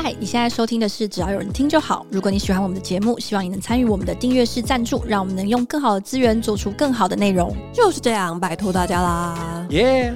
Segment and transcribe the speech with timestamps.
[0.00, 2.06] 嗨，你现在收听的是只要有人听就好。
[2.08, 7.52] 如果你喜欢我们的节目，希望你能参与我们的订阅式赞助，让我们能用更好的资源做出更好的内容。
[7.74, 9.66] 就是这样，拜托大家啦！
[9.70, 10.14] 耶！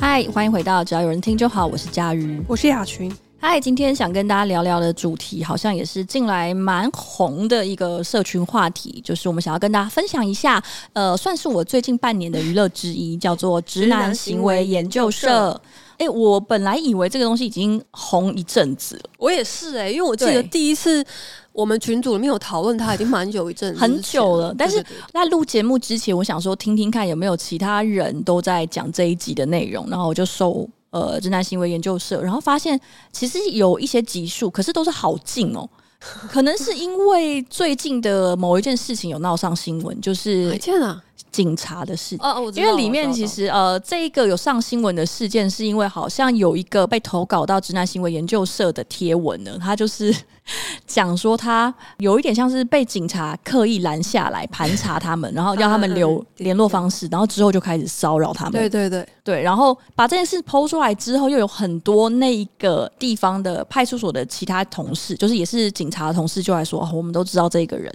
[0.00, 3.14] 嗨，欢迎回到只要有人听就好，我是佳瑜，我是雅群。
[3.46, 10.64] 嗨，今天想跟大家聊聊的主题，好像也是近来蛮红的一个社群话题，就是我们想要跟大家分享一下，
[10.94, 15.60] 呃，算是我最近半年的娱乐之一，叫做直男行为研究社。
[15.98, 21.04] 哎、欸，我本来以为这个东西已经红一阵子了，我也是哎、欸，因为我记得第一次
[21.52, 24.54] 我们群组里面有讨论，它已经蛮久一阵子，很久了。
[24.56, 30.66] 但是在录节目之前，我想说听听看有没有其他人都在讲这一集的内容，然后我就搜。
[30.94, 32.80] 呃，直男行为研究社，然后发现
[33.10, 35.68] 其实有一些集数，可是都是好近哦。
[36.30, 40.56] 可能是因为最近的某一件事情有闹上新闻，就是
[41.32, 42.16] 警察的事。
[42.20, 50.14] 哦，因为里面其实呃，这一个有上新闻的事件，是因为好像有一个被投稿到直男行为研究社的贴文呢，他就是。
[50.86, 58.52] 讲说他有一点像是被警察刻意拦下来盘查他们，然后要他们留联络方式，然后之后就开始骚扰他们。
[58.52, 59.06] 对对对。
[59.24, 67.90] 对，然后把这件事 PO 出来之后，又有很多那一个地方的派出所的其他同事，就是也是警察的同事，就来说：“哦，我们都知道这个人，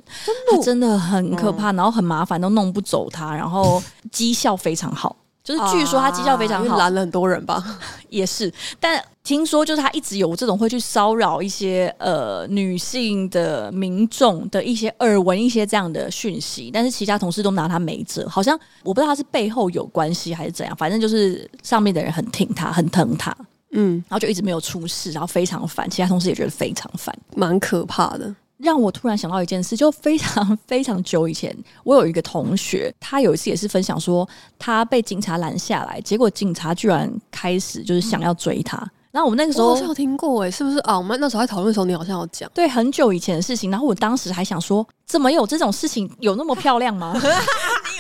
[0.50, 3.80] 他真的很可怕，然后很麻烦，都弄不走他，然后
[4.12, 5.16] 绩效非常好。”
[5.50, 7.64] 就是据说他绩效非常好，拦了很多人吧，
[8.10, 8.54] 也是。
[8.80, 18.30] 但听说就是他一直有这种会去骚扰一些呃女性的民众的一些耳闻一些这样的讯息，但是其他同事都拿他没辙。
[18.30, 23.36] 好像我不知道他是背后有关系还是怎样，反正就是上面的人很挺他，很疼他，
[23.72, 28.36] 嗯，然后就一直没有出事，然后非常烦，其他同事也觉得非常烦，蛮可怕的。
[28.60, 38.78] 让我突然想到一件事，就非常非常久以前，我有一个同学，他有一次也是分享说，他被警察拦下来，结果警察居然开始就是想要追他。
[38.78, 40.98] 嗯、然后我们那个时候我好像有听过，哎，是不是啊？
[40.98, 43.72] 我们那时候在讨论的时候，你好像有讲，对，很久以前的事情。
[43.72, 46.12] 然后我当时还想说，怎么有这种事情？
[46.20, 47.20] 有那么漂亮吗？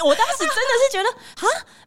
[0.04, 1.46] 我当时真的是觉得，啊，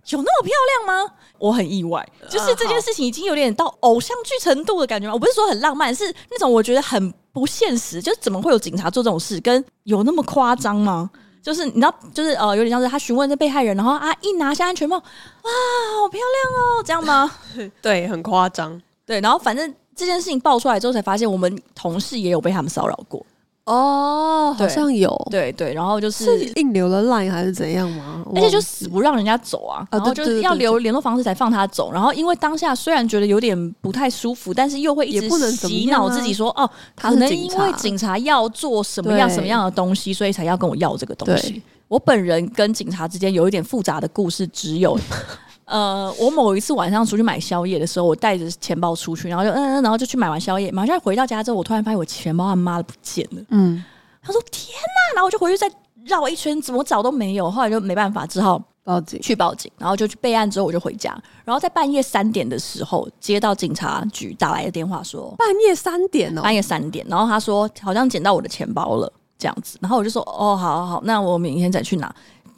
[0.08, 0.52] 有那么漂
[0.86, 1.12] 亮吗？
[1.38, 5.14] 我很意外，就是这件事情已经有点到偶像剧程度的感觉吗？
[5.14, 7.12] 我不是说很浪漫，是那种我觉得很。
[7.34, 9.40] 不现实，就是怎么会有警察做这种事？
[9.40, 11.10] 跟有那么夸张吗？
[11.42, 15.50] 就是你知道，就是呃，有点像是他询问这被害人，然后啊，一拿下安全帽，哇，
[15.98, 17.34] 好漂亮哦，这样吗？
[17.80, 18.78] 对，很夸张。
[19.06, 23.24] 对，然后反正这件事情爆出来之后，才发现我们同事也有被他们骚扰过。
[23.64, 28.24] 哦，好像有，对对，然后就是，是硬留了 line 还是怎样吗？
[28.34, 31.92] 而且就死不让人家走啊，然后就是要留联络方式才放他走。
[31.92, 41.62] 然后因为当下虽然觉得有点不太舒服，但是又会一直洗脑自己说，哦，可能因为警察要做什么样什么样的东西，所以才要跟我要这个东西。
[41.86, 44.98] 我本人跟警察之间有一点复杂的故事，只有。
[45.64, 53.42] 呃，我某一次晚上出去买宵夜的时候，我带着钱包出去，然后就嗯嗯，然后就去买完宵夜，马上回到家之后，我突然发现我钱包他妈的不见了。
[53.50, 53.82] 嗯，
[54.22, 55.70] 他说天哪，然后我就回去再
[56.04, 72.12] 绕一圈，怎么找都没有，后来就没办法，只好报警去报警，然后就去备案之后我就回家，然后在半夜三点的时候接到警察局打来的电话说，说半夜三点哦，半夜三点，然后他说好像捡到我的钱包了这样子，然后我就说哦，好好好，那我明天再去拿。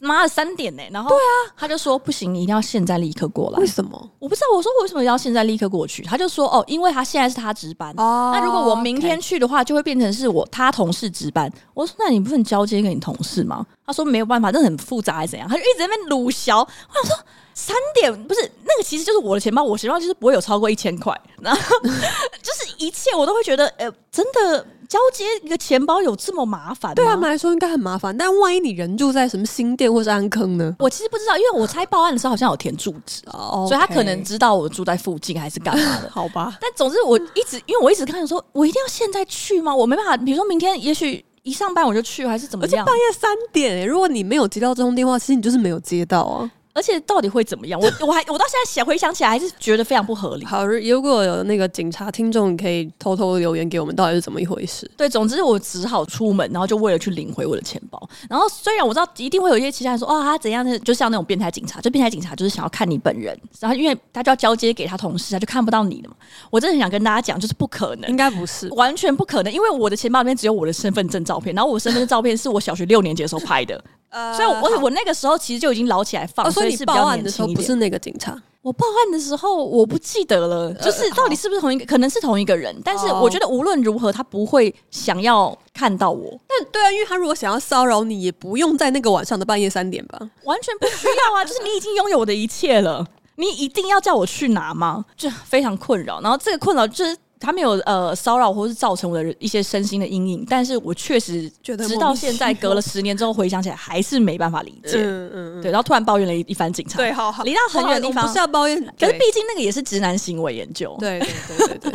[0.05, 0.91] 妈的，三点呢、欸？
[0.93, 3.59] 然后对啊，他就说不行，你一定要现在立刻过来。
[3.59, 4.11] 为什么？
[4.19, 4.47] 我不知道。
[4.55, 6.03] 我说为什么要现在立刻过去？
[6.03, 7.93] 他就说哦，因为他现在是他值班。
[7.97, 11.51] 哦，那如果我明天去的话，就会变成是我他同事值班。
[11.73, 13.67] 我说那你不能交接给你同事吗？
[13.87, 15.49] 他说没有办法，这很复杂还是怎样？
[15.49, 16.61] 他就一直在那边鲁小。
[16.61, 21.19] 我想说三点不是那个，其实就是我的钱包，我钱包就是不会有超过一千块。
[21.41, 24.67] 然后 就是一切我都会觉得，呃，真的。
[24.95, 26.95] 交接一个钱包有这么麻烦？
[26.95, 28.17] 对他们来说应该很麻烦。
[28.17, 30.73] 但万一你人住在什么新店或是安坑呢？
[30.79, 33.69] 我其实不知道，因为我猜报案的时候好像有填住址，oh, okay.
[33.69, 36.09] 所以他可能知道我住在附近还是干嘛的。
[36.15, 36.57] 好吧。
[36.61, 39.75] 但总之我一直，因为我一直看着说，我一定要现在去吗？
[39.75, 42.85] 我没办法，比如说明天也许一上班我就去，还是怎么样？
[42.85, 46.49] 而且半夜三点、欸，如果你没有接到这通电话，其实你就是没有接到啊。
[46.75, 47.81] 而且到底会怎么样？
[47.81, 50.45] 我 我还我到现在想回想起来，还是觉得非常不合理。
[50.45, 54.91] 好，如果有那个警察听众，可以偷偷留言给我们，到底是怎么一回事？
[54.97, 58.09] 对，总之我只好出门，然后就为了去领回我的钱包。
[58.29, 66.17] 然后虽然我知道一定会有一些其他人说，哦，他怎样的，就像那种变态警察，就变态警察就是想要看你本人，然后因为他就要交接给他同事，他就看不到你了嘛。
[66.51, 73.81] 我真的很想跟大家讲，就是不可能，应该不是，完全不可能，因为我的钱包里面只有我的身份证照片，然后我身份证照片是我小学六年级的时候拍的。
[74.15, 86.41] 呃，所以我，我我那个时候其实就已经捞起来放，哦，所以你报案的时候不是那个警察我报案的时候我不记得了，就是到底是不是同一个，可能是同一个人，但是我觉得无论如何，他不会想要看到我。
[86.47, 90.19] 但对啊，因为他如果想要骚扰你，也不用在那个晚上的半夜三点吧？
[90.45, 91.45] 完全不需要啊！
[91.45, 93.07] 就是你已经拥有我的一切了，
[93.37, 95.05] 你一定要叫我去拿吗？
[95.15, 96.21] 就非常困扰。
[96.23, 97.15] 然后这个困扰就是。
[97.45, 104.97] 他没有呃骚扰或是造成我的一些身心的阴影，但是我确实觉得直到现在隔了十年之后回想起来还是没办法理解。
[104.97, 106.97] 嗯嗯，对，然后突然抱怨了一一番警察。
[106.97, 110.97] 对，好好，离到很远的地方不是要抱怨，可是毕竟那个也是直男行为研究。
[110.99, 111.93] 对对对对对，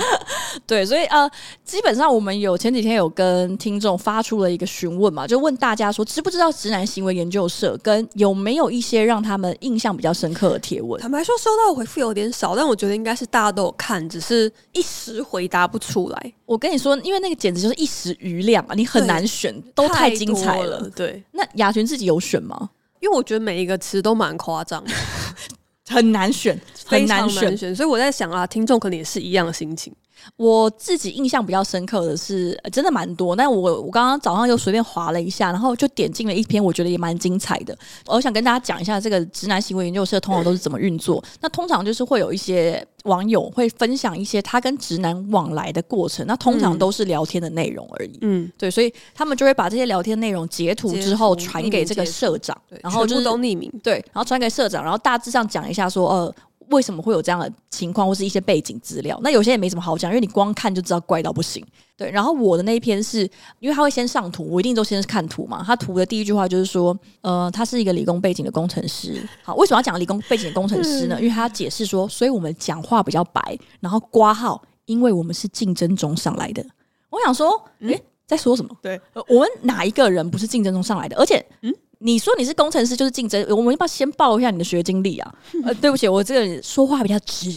[0.68, 1.30] 对，所以呃，
[1.64, 11.02] 基本上我们有前几天有跟听众发出了一个询问嘛，就问大家说知不知道直男行为研究社跟有没有一些让他们印象比较深刻的贴文？
[11.02, 16.34] 坦白说，收到的回复有点少，但我觉得应该是大家都有看，只是一时回答不出来。
[16.46, 20.90] 我跟你说，因为那个简直就是一时余量啊，你很难选，都太精彩了。
[20.96, 22.70] 对，那雅群自己有选吗？
[23.00, 24.92] 因为我觉得每一个词都蛮夸张的，
[25.88, 27.76] 很难选，很难选，难选。
[27.76, 29.94] 所以我在想啊，听众可能也是一样的心情。
[30.36, 33.36] 我自己印象比较深刻的是，真的蛮多。
[33.36, 37.78] 那我我刚刚早上又随便划了一下，然后就点进了一篇，我觉得也蛮精彩的。
[38.06, 41.24] 我想跟大家讲一下，这个直男行为研究社通常都是怎么运作。
[41.42, 48.18] 那通常就是会有一些网友会分享一些他跟直男往来的过程，那通常都是聊天的内容而已。
[48.22, 53.72] 嗯，对，所以他们就会把这些聊天内容截图之后传给这个社长，然后就是都匿名。
[53.84, 56.36] 对，然后传给社长，然后大致上讲一下说，呃。
[56.70, 59.20] 为什么会有这样的情况，或是一些背景资料？
[59.24, 61.66] 那有些也没什么好讲，因为你光看就知道怪到不行。
[61.98, 63.30] 对，然后我的那一篇是
[63.60, 65.64] 因为他会先上图，我一定都先是看图嘛。
[65.66, 69.22] 他图的第一句话就是说，呃，他是一个理工背景的工程师。
[69.44, 71.18] 好，为什么要讲理工背景的工程师呢？
[71.22, 76.66] 因为他解释说，所以我们讲话比较白，然后挂号，因为我们是竞争中上来的。
[77.10, 78.70] 我想说，诶，在说什么？
[78.82, 81.18] 对，我们哪一个人不是竞争中上来的？
[81.18, 81.74] 而且，嗯。
[82.00, 85.36] 你说你是工程师就是竞争，我们要不要先报一下你的学经历啊？
[85.64, 87.52] 呃，对不起，我这个人说话比较直，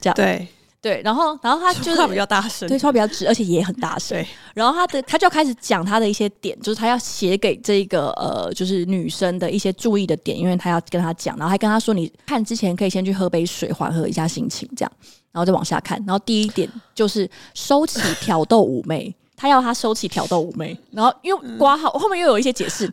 [0.00, 0.46] 这样对
[0.82, 1.00] 对。
[1.04, 4.18] 然后，然后他就是说话比较大声，对，说话比较直，而且也很大声。
[4.18, 14.92] 对，然后他的他就开始讲他的一些点，就是他要写给这个呃，就是女生的一些注意的点，因为他要跟他讲，然后还跟他说，你看之前可以先去喝杯水，缓和一下心情，这样，
[15.30, 15.96] 然后再往下看。
[16.04, 22.92] 然后第一点就是收起挑逗妩媚，他要他收起挑逗妩媚，然后因为括号后面又有一些解释。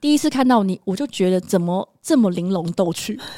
[0.00, 3.20] 第一次看到你，我就觉得怎么这么玲珑逗趣？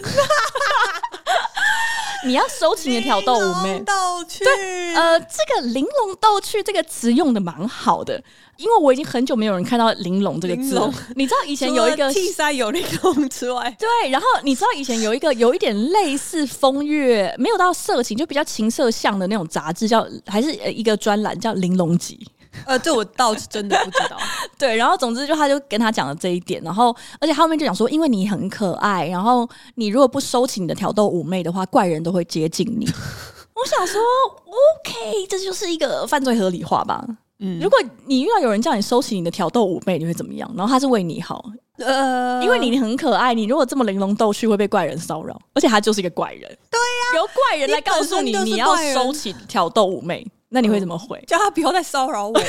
[2.24, 3.92] 你要收起你的挑逗妩媚，逗
[4.28, 4.44] 趣。
[4.44, 8.22] 对，呃，这个玲珑逗趣这个词用的蛮好的，
[8.58, 10.88] 因为我已经很久没有人看到玲珑这个字了。
[11.16, 22.24] 你知道以前有一个 T 三有玲珑之外， 对，然后你知道以前有一个有一点类似风月，没有到色情，就比较情色向的那种杂志，叫还是一个专栏叫《玲珑集》。
[22.66, 24.16] 呃，这我倒是真的不知道。
[24.58, 32.86] 对，然后总之就他就跟他讲了这一点，然后而且他后面就讲说，因为你很可爱，然后你如果不收起你的挑逗妩媚的话，怪人都会接近你。
[33.54, 34.00] 我想说
[34.46, 37.04] ，OK，这就是一个犯罪合理化吧？
[37.38, 40.50] 嗯，如果你遇到有人叫你收起你的挑逗妩媚，你会怎么样？
[40.56, 41.44] 然后他是为你好，
[41.78, 46.40] 呃，因为你很可爱，你如果这么玲珑逗趣，会被怪人骚扰，而且他就是一个怪人。
[46.70, 50.26] 对呀，由怪人来告诉你你要收起挑逗妩媚。
[50.52, 51.18] 那你会怎么回？
[51.26, 52.34] 叫他不要再骚扰我。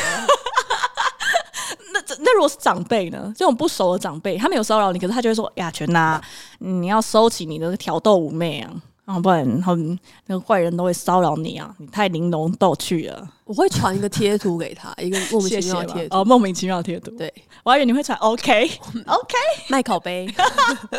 [1.93, 3.33] 那那如果是长辈呢？
[3.37, 6.19] 这种不熟的长辈，他没有骚扰你，可是他就会说：“雅全呐，
[6.59, 8.73] 你要收起你的挑逗妩媚啊，
[9.05, 9.75] 啊，不然后
[10.25, 17.11] 那个坏人都会骚扰你啊，你太玲珑逗趣了。”我会传一个贴图给他，一个莫名其妙的贴图哦，莫名其妙的贴图。
[17.17, 17.31] 对，
[17.63, 18.71] 我还以为你会传 OK
[19.05, 19.35] OK
[19.67, 20.25] 卖烤杯，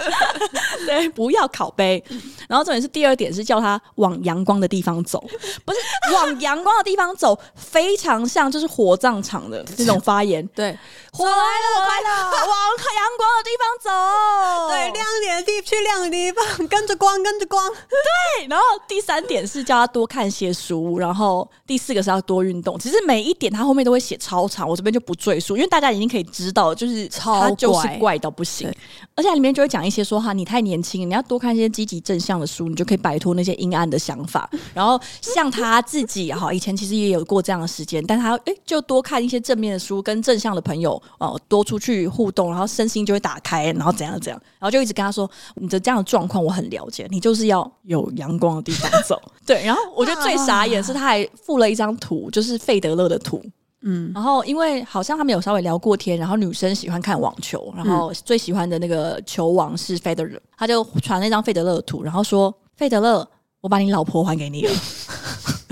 [0.87, 2.05] 对，不要烤杯。
[2.47, 5.19] 然后重点是第二点是叫他往阳光的地方走，
[5.65, 5.79] 不是
[6.13, 10.47] 往阳光的地方走，非常像就是火葬场的那种发言。
[10.49, 10.79] 对，
[11.13, 12.51] 火来了，来了， 往
[12.95, 14.69] 阳光的地方走。
[14.69, 17.67] 对，亮点的地去亮的地方，跟着光，跟着光。
[17.71, 22.34] 对，然后第三点是叫他多看些书，然后第四个是要多。
[22.35, 28.71] 多运动，其实每一点他后面都会写超长，我这边就不赘述，因为大家已经可以知道，就是超就是怪到不行，
[29.15, 34.51] 而且里面就会讲一些说哈，你太年轻，你要多看一些积极正向的书，你就可以摆脱那些阴暗的想法。
[34.75, 49.21] 然后像他自己哈，以前其实也有过这样的时间，但他诶就多看一些正面的书，跟正向的朋友哦多出去互动，然后身心就会打开，然后怎样怎样，然后就一直跟他说，你的这样的状况我很了解，你就是要有阳光的地方走。
[49.47, 52.24] 对，然后我觉得最傻眼是他还附了一张图。
[52.31, 53.43] 就是费德勒的图，
[53.83, 63.29] 嗯，然后因为好像他们有稍微聊过天，然后女生喜欢看网球，然后最喜欢的那个球王是费德勒，他就传了一张费德勒的图，然后说费德勒，
[63.61, 64.73] 我把你老婆还给你了。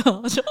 [0.29, 0.43] 就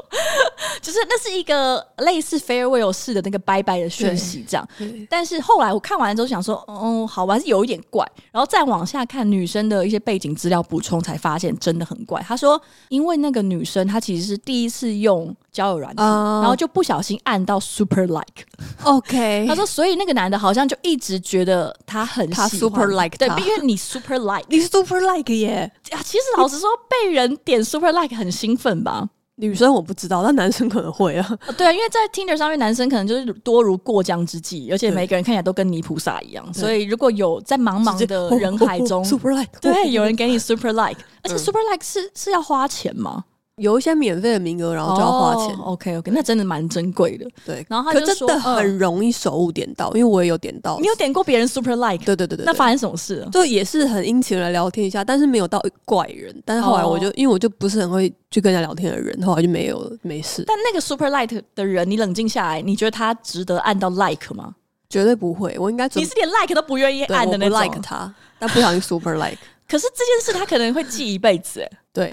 [0.81, 4.67] 就是那是一个类似 farewell 式的那个拜拜的讯息，这样。
[5.09, 8.05] 但是后来我看完之后想说，嗯，好吧，是有一点怪。
[8.31, 12.21] 然后再往下看女生的一些背景资料补充，才发现真的很怪。
[12.21, 18.45] 他说，因为那个女生她其实是第一次用交友软件，uh, 然后就不小心按到 super like。
[18.83, 25.71] OK， 他说，所以那个男的好像就一直觉得他很喜欢他 super like，对，因为你 super like，你 super like 耶。
[26.03, 29.09] 其实老实说，被人点 super like 很兴奋吧。
[29.41, 31.37] 女生我不知道，但男生可能会啊。
[31.57, 36.53] 对啊，因为在 Tinder 上面，男生可能就是多如过江之鲫，而且每个人看起来都跟泥菩萨一样。
[36.53, 43.25] 所以如果有在茫茫的人海中，super like，对，有人给你 super like，而且 super like 是是要花钱吗？
[43.61, 45.55] 有一些免费的名额，然后就要花钱。
[45.57, 47.27] Oh, OK OK，那真的蛮珍贵的。
[47.45, 50.77] 对，然后他就真的很容易手误点到，嗯，因为我也有点到。
[50.79, 52.03] 你有点过别人 super like？
[52.03, 52.45] 对对对对。
[52.45, 53.29] 那发生什么事了？
[53.31, 56.35] 就也是很殷勤的聊天一下，但是没有到怪人。
[56.43, 57.13] 但是后来我就、oh.
[57.15, 60.43] 因为我就不是很会去跟人家聊天的人，后来就没有了没事。
[60.47, 64.55] 但那个 super like 的人，你冷静下来，你觉得他值得按到 like 吗？
[64.89, 67.61] 绝对不会，我应该你是连 like 都不愿意按的那种。
[67.61, 69.37] like 他，但不小心 super like。
[69.71, 72.11] 可是这件事他可能会记一辈子，欸，对。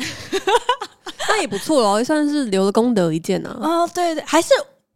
[1.29, 3.83] 那也不错哦，算是留了功德一件呢、啊。
[3.83, 4.51] 哦，对对，还是。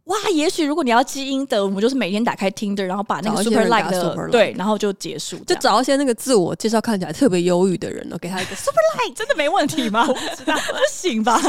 [0.05, 10.03] 哇，也许如果你要基因的，我们就是每天打开 Tinder，然后把那个 super like 的 super like 对，然后就结束，就找一些那个自我介绍看起来特别忧郁的人，给他一个 super like，真的没问题吗？
[10.07, 11.41] 我不知道，不行吧？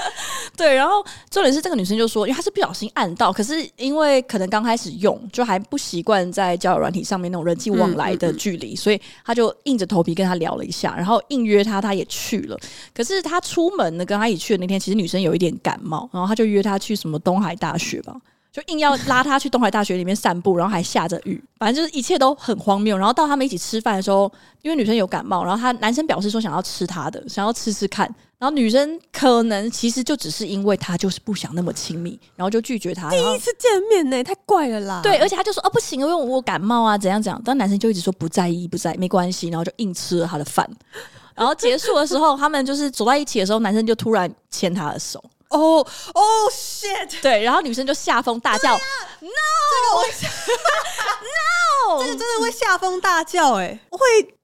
[0.54, 12.58] 对，然后重点是这个女生就说，因为她是不小心按到，可是因为可能刚开始用，就还不习惯在交友软体上面那种人际往来的距离，嗯嗯嗯，所以她就硬着头皮跟他聊了一下，然后硬约他，他也去了。
[12.94, 18.14] 可是他出门呢，跟他一起去的那天，其实女生有一点感冒，然后他就约他去什么东海大学吧。
[18.52, 22.98] 就硬要拉他去东海大学里面散步，然后还下着雨，反正就是一切都很荒谬。
[22.98, 24.30] 然后到他们一起吃饭的时候，
[24.60, 28.06] 因为女生有感冒，然后他男生表示说想要吃他的，想要吃吃看。
[28.38, 33.08] 然后女生可能其实就只是因为他就是不想那么亲密，然后就拒绝他。
[33.08, 35.00] 第一次见面呢，太怪了啦。
[35.02, 37.40] 对，而且他就说啊不行，因为我感冒啊，怎样怎样。
[37.42, 40.68] 但男生就一直说不在意，不在意，没关系，然后就硬吃了他的饭。
[41.34, 45.22] 然后结束的时候，他们就是走在一起的时候，男生就突然牵他的手。
[45.52, 47.20] 哦哦，shit！
[47.20, 48.80] 对，然后女生就吓疯大叫，no，
[50.18, 50.32] 这个
[51.22, 53.98] no， 这个真的会吓疯大叫，哎，会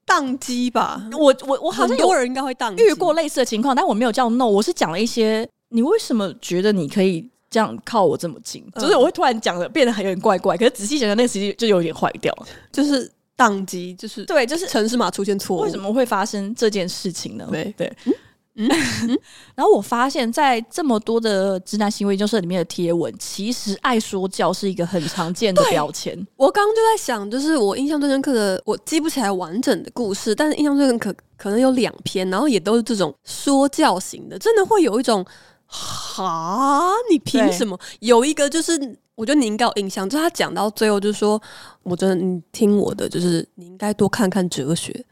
[0.05, 1.01] 宕机吧？
[1.11, 8.63] 我我我好像很多人应该会宕机，遇过类似的情况，但我没有叫 no，我是讲了一些，你为什么觉得你可以这样靠我这么近？
[8.75, 12.33] 嗯、就是我会突然讲的变得很有点怪怪，可是仔细想想，那个时机就有点坏掉，
[12.71, 17.47] 就是宕机，就是对，就是程式码出现错误，为什么会发生这件事情呢？
[17.51, 17.91] 对对。
[18.05, 18.13] 嗯
[18.59, 19.19] 嗯，
[19.55, 26.13] 然后我发现，在这么多的直男行为研究社里面的贴文，其实爱说教是一个很常见的标签。
[26.35, 35.25] 我刚刚就在想，就是我印象最深刻的，我记不起来完整的故事，但是印象最深刻可能有两篇，然后也都是这种说教型的，真的会有一种，
[35.65, 37.79] 哈，你凭什么？
[38.01, 38.99] 有一个就是。
[39.19, 41.41] 我觉得你应该有印象，就是他讲到最后，就是说，
[41.83, 45.05] 我觉得你听我的，就是你应该多看看哲学。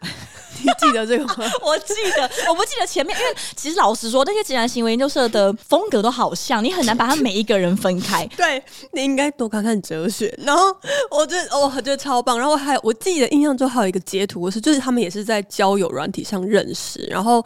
[0.63, 1.45] 你记得这个吗？
[1.61, 8.25] 我记得，我不记得前面，因为其实老实说，那些直男行为研究社的风格都好像，你很难把他每一个人分开。
[8.35, 10.33] 对，你应该多看看哲学。
[10.43, 10.75] 然后
[11.11, 12.37] 我觉得，哦，我觉得超棒。
[12.37, 17.45] 然后还有，我记得印象中还有一个截图是，就是他们也是在交友软体上认识，然后。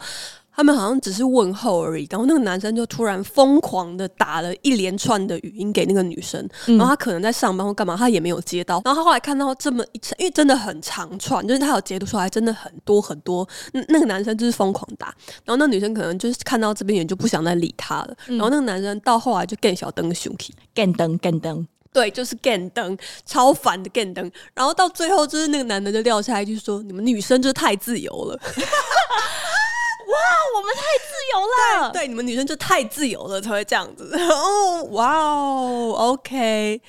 [0.54, 8.82] 他们好像只是问候而已，然后那个男生就突然疯狂的打了一连串的语音给那个女生，嗯、然后他可能在上班或干嘛，他也没有接到。
[8.84, 13.48] 然后他后来看到这么一串，因为真的很长串，就是他有截图出来，真的很多很多。
[13.72, 15.06] 那那个男生就是疯狂打，
[15.44, 18.14] 然后那女生可能就是看到这边也就不想再理他了。
[18.28, 24.30] 嗯、然后那个男生到后来就更小灯熊气，更灯更灯，对，就是更灯，超烦的更灯。
[24.54, 28.38] 然后到最后就是那个男的就撂下来就说：“你们女生就是太自由了。”
[30.12, 30.18] 哇，
[30.56, 31.40] 我们太自由
[31.80, 31.90] 了！
[31.90, 34.14] 对，对，你们女生就太自由了，才会这样子。
[34.30, 36.80] 哦，哇哦，OK。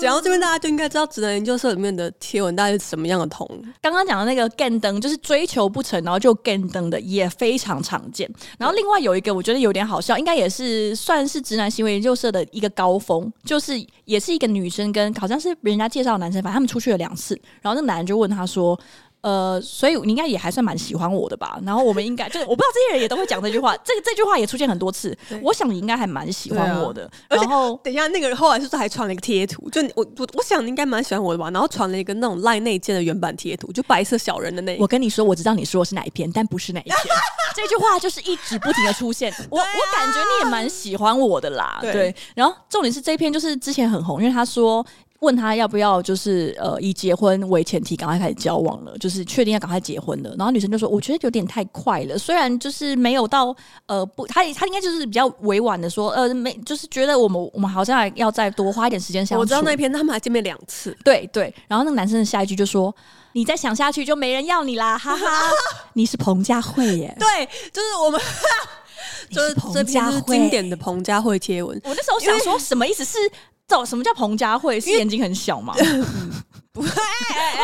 [0.00, 3.48] 讲到这边，大家就应该知道直男研究社里面的贴文大概是什么样的同。
[3.80, 8.28] 刚刚讲的那个 “gan 灯”就是追求不成，然后就 “gan 灯”的也非常常见。
[8.58, 18.78] 然后另外有一个，我觉得有点好笑，应该也是算是直男行为研究社的一个高峰，就是也是一个女生跟好像是人家介绍的男生，反正他们出去了两次，然后那个男人就问他说。
[19.24, 21.58] 呃，所以你应该也还算蛮喜欢我的吧？
[21.64, 25.16] 然后我们应该就是我不知道这些人也都会讲这句话，这个这句话也出现很多次。
[25.40, 27.10] 我想你应该还蛮喜欢我的。
[27.30, 29.70] 然后等一下，那个人后来是不是还传了一个贴图？
[29.70, 31.48] 就我我我想你应该蛮喜欢我的吧？
[31.50, 34.76] 然后传了一个那种赖内建的原版贴图，就白色小人的那。
[34.84, 36.96] 我跟你说，我知道你说的是哪一篇，但不是哪一篇。
[37.56, 39.32] 这句话就是一直不停的出现。
[39.48, 41.78] 我我感觉你也蛮喜欢我的啦。
[41.80, 42.14] 对。
[42.34, 44.84] 然后重点是这一篇就是之前很红，因为他说。
[45.24, 50.34] 问他要不要就是呃以结婚为前提，赶快开始交往了，就是确定要赶快结婚了。
[50.38, 61.52] 然后女生就说：“我觉得有点太快了，虽然就是没有到呃不，他他应该就是比较委婉的说，呃没就是觉得我们我们好像还要再多花一点时间相处。”我知道那篇他们还见面两次，对对。
[61.66, 62.94] 然后那个男生的下一句就说
[63.32, 65.26] ：“你再想下去就没人要你啦，哈哈，
[65.94, 67.14] 你是彭佳慧耶。
[67.18, 68.20] ”对，就是我们。
[69.30, 71.78] 就是彭佳慧经典的彭佳慧贴文。
[71.84, 73.18] 我那时候想说，什么意思是？
[73.66, 74.78] 这什么叫彭佳慧？
[74.80, 75.74] 是眼睛很小吗？
[76.72, 76.92] 不会，我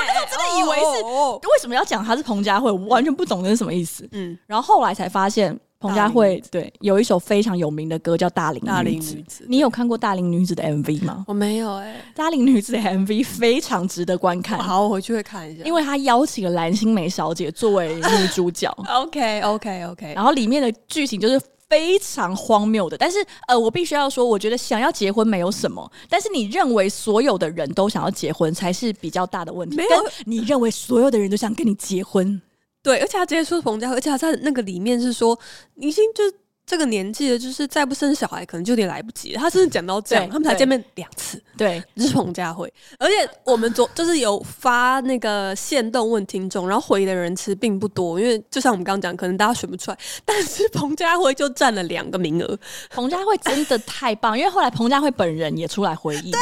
[0.07, 1.03] 那时候真的以为是。
[1.05, 2.71] 为什么要讲她是彭佳慧？
[2.71, 4.09] 我完全不懂那是什么意思。
[4.13, 9.43] 嗯，然后后来才发现，彭佳慧对有一首非常有名的歌叫《大龄大龄女子》。
[9.49, 11.25] 你有看过《大龄女子》的 MV 吗？
[11.27, 14.59] 我没有哎，《大龄女子》的 MV 非常值得观看。
[14.61, 18.73] 好，我回去会看一下，因为他邀请了蓝心湄小姐作为女主角。
[18.89, 21.41] OK OK OK，然后里面的剧情就是。
[21.71, 29.77] 非常荒谬的，但是呃，我必须要说，我觉得想要结婚没有什么，但是你认为所有的人都想要结婚才是比较大的问题。
[29.77, 32.43] 没有，你认为所有的人都想跟你结婚？
[32.83, 35.39] 对，而且他直接说彭佳慧，而且他在那个里面是说，
[35.77, 36.25] 已经就。
[36.71, 39.41] 这个年纪的，就是再不生小孩，可能就有点来不及了。
[39.41, 41.43] 他甚至讲到这样，他们才见面两次。
[41.59, 42.73] 对，这是彭佳慧。
[42.97, 49.99] 而且我们昨就是有发那个限动问听众，然后回的人其实并不多，因为就像我们刚刚讲，可能大家选不出来。
[50.25, 52.57] 但是彭佳慧就占了两个名额。
[52.89, 56.31] 彭佳慧真的太棒，因为后来彭佳慧本人也出来回应。
[56.31, 56.41] 对，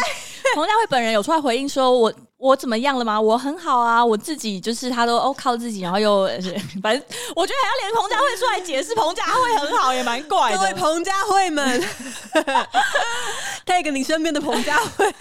[0.55, 3.21] 彭佳慧本人有出来回应说：“我。”我怎么样了吗？
[3.21, 6.27] 我很好啊，我自己就是他都哦靠自己，然后又
[6.81, 7.03] 反正
[7.35, 10.57] 我觉得还要连彭佳慧出来解释，彭佳慧很好也蛮怪的。
[10.57, 11.83] 各位彭佳慧们，
[13.67, 15.13] take 你身边的彭佳慧，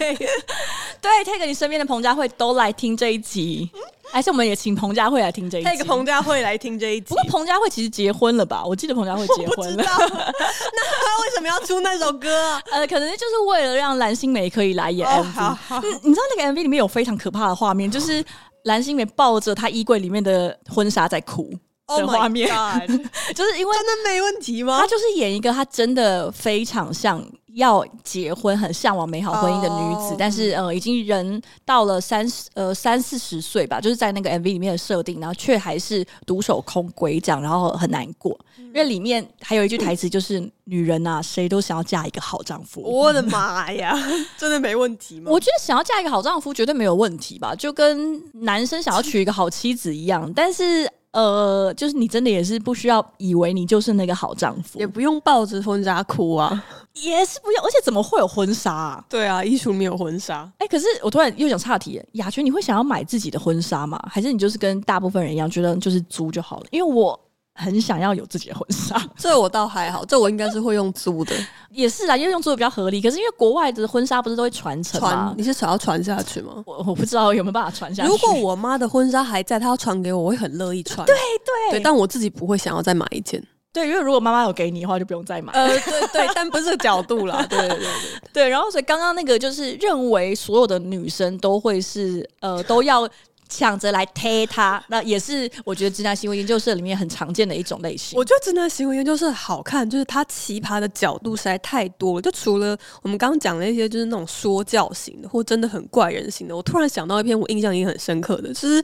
[1.00, 3.68] 对，take 你身边的彭佳慧都来听这一集。
[4.10, 5.68] 还是我们也请彭佳慧来听这一集。
[5.68, 7.06] 那个彭佳慧来听这一集。
[7.08, 8.64] 不过彭佳慧其实结婚了吧？
[8.64, 9.82] 我记得彭佳慧结婚了。
[9.84, 12.62] 那他为什么要出那首歌啊？
[12.70, 15.48] 呃，可能就是为了让蓝心湄可以来演 MV。
[15.70, 18.24] Oh, 你，你知道那个 MV 里面有非常可怕的画面，就是
[18.64, 21.52] 蓝心湄抱着她衣柜里面的婚纱在哭
[21.86, 22.48] 的画面。
[22.54, 22.78] Oh、
[23.34, 24.78] 就是因为真的没问题吗？
[24.80, 27.24] 她就是演一个她真的非常像。
[27.54, 38.38] 要结婚，很向往美好婚姻的女子，oh, 但是呃，已经人到了三十呃三四十岁吧，就是在那个 MV 里面的设定，然后却还是独守空闺这样，然后很难过。
[38.58, 42.80] 嗯、因为里面还有一句台词，就是、嗯、女人呐、啊，谁都想要嫁一个好丈夫。
[42.82, 43.96] 我的妈呀，
[44.36, 45.30] 真的没问题吗？
[45.30, 50.90] 我觉得想要嫁一个好丈夫绝对没有问题吧，就跟男生想要娶一个好妻子一样，但是。
[51.12, 57.64] 呃，就是你真的也是不需要以为你就是那个好丈夫，也不用抱着婚纱哭啊， 也是不用。
[57.64, 59.04] 而且怎么会有婚纱啊？
[59.08, 60.42] 对啊，衣橱没有婚纱。
[60.58, 63.98] 哎、欸，可是我突然又想岔题，雅群，你会想要买自己的婚纱吗？
[64.10, 66.66] 还是你就是跟大部分人一样，觉得就是租就好了？
[66.70, 67.18] 因为我。
[67.58, 71.34] 很想要有自己的婚纱， 这我倒还好，这我应该是会用租的，
[71.70, 73.02] 也是啊，因为用租的比较合理。
[73.02, 75.34] 可是因为国外的婚纱不是都会传承吗？
[75.36, 76.62] 你是想要传下去吗？
[76.64, 78.08] 我我不知道有没有办法传下去。
[78.08, 81.04] 如果我妈的婚纱还在，她要传给我，我会很乐意穿。
[81.06, 83.42] 对对对，但我自己不会想要再买一件。
[83.72, 85.52] 对，因为如果妈妈有给你的话，就不用再买。
[85.52, 87.44] 呃，对对，但不是角度啦。
[87.50, 87.86] 对对对对
[88.32, 88.48] 对。
[88.48, 93.08] 然后所以刚刚那个就是认为所有的女生都会是呃都要。
[93.48, 98.18] 抢着来推他，那也是我觉得直男行为研究社里面很常见的一种类型。
[98.18, 102.22] 我觉得直男行为研究社好看，就是它奇葩的角度实在太多了。
[102.22, 106.56] 就除了我们刚刚讲的一些，就是那种说教型的，或真的很怪人型的。
[106.56, 108.82] 我突然想到一篇我印象也很深刻的，就是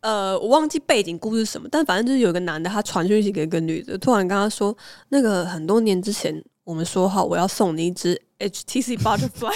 [0.00, 4.76] 呃，我忘记背景故事什么，但反正就是有个男的，他传讯息给一个女的，突然跟他说，
[5.10, 9.54] 那个很多年之前我们说好，我要送你一只 HTC Butterfly。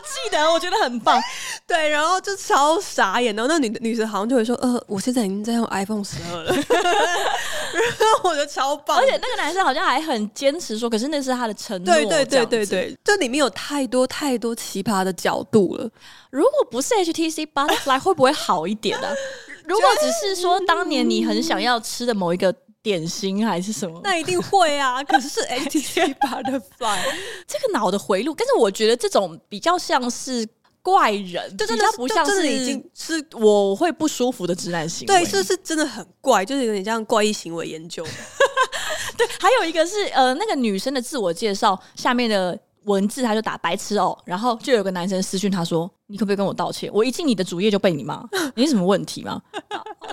[0.00, 1.20] 记得，我觉得很棒，
[1.66, 15.88] 对，然后就超傻眼，然后那女女生好像就会说，呃，我现在已经在用 iPhone 十二了， 然后我觉得超棒，而且那个男生好像还很坚持说，可是那是他的承诺，对对对对对，这里面有太多太多奇葩的角度了，
[16.30, 19.14] 如果不是 HTC Butterfly 会不会好一点呢、啊？
[19.64, 22.54] 如果只是说当年你很想要吃的某一个。
[22.84, 23.98] 点心还是什么？
[24.04, 25.02] 那一定会啊！
[25.08, 26.98] 可是是 HTC Butterfly
[27.48, 30.46] 这个脑的回路，但是我觉得这种比较像是
[30.82, 35.14] 怪人，就真的不像是已经是我会不舒服的直男行为。
[35.14, 38.04] 对，是是真的很怪，就是有点像怪异行为研究。
[39.16, 42.56] 对，还有一个是呃，那个女生的自我介绍下面的。
[42.84, 46.90] 文字他就打白痴哦，然后就有个男生私讯他说：“你可不可以跟我道歉？
[46.92, 48.22] 我一进你的主页就被你骂，
[48.54, 49.40] 你有什么问题吗？”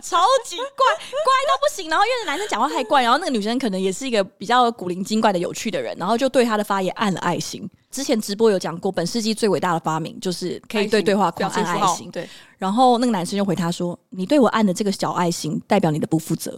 [0.02, 0.66] 超级怪，
[0.98, 1.90] 怪到不行。
[1.90, 7.70] 然后因为男生讲话太怪，然后那个女生可能也是一个比较古灵精怪的有趣的人，然后就对他的发言按了爱心。
[7.92, 12.10] 之前直播有讲过，本世纪最伟大的发明就是可以对对话框按爱心。
[12.10, 16.58] 对，然后那个男生就回他说：“你对我按的这个小爱心，代表你的不负责。”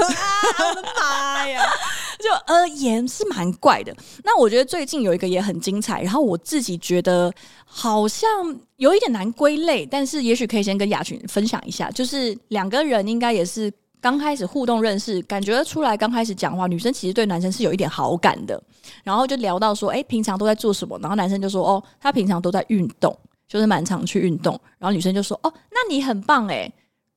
[0.00, 1.62] 啊，我的妈呀！
[2.22, 3.92] 就呃也是蛮怪的。
[4.22, 7.32] 那我觉得最近有一个也很精彩，然后我自己觉得
[7.64, 8.28] 好像
[8.76, 18.62] 有一点难归类，但是也许可以先跟雅群分享一下，就是两个人应该也是刚开始互动认识，感觉出来刚开始讲话，女生其实对男生是有一点好感的，
[19.02, 20.96] 然后就聊到说，哎，平常都在做什么？
[21.00, 23.16] 然后男生就说，哦，他平常都在运动，
[23.48, 24.58] 就是蛮常去运动。
[24.78, 26.72] 然后女生就说，哦，那你很棒哎。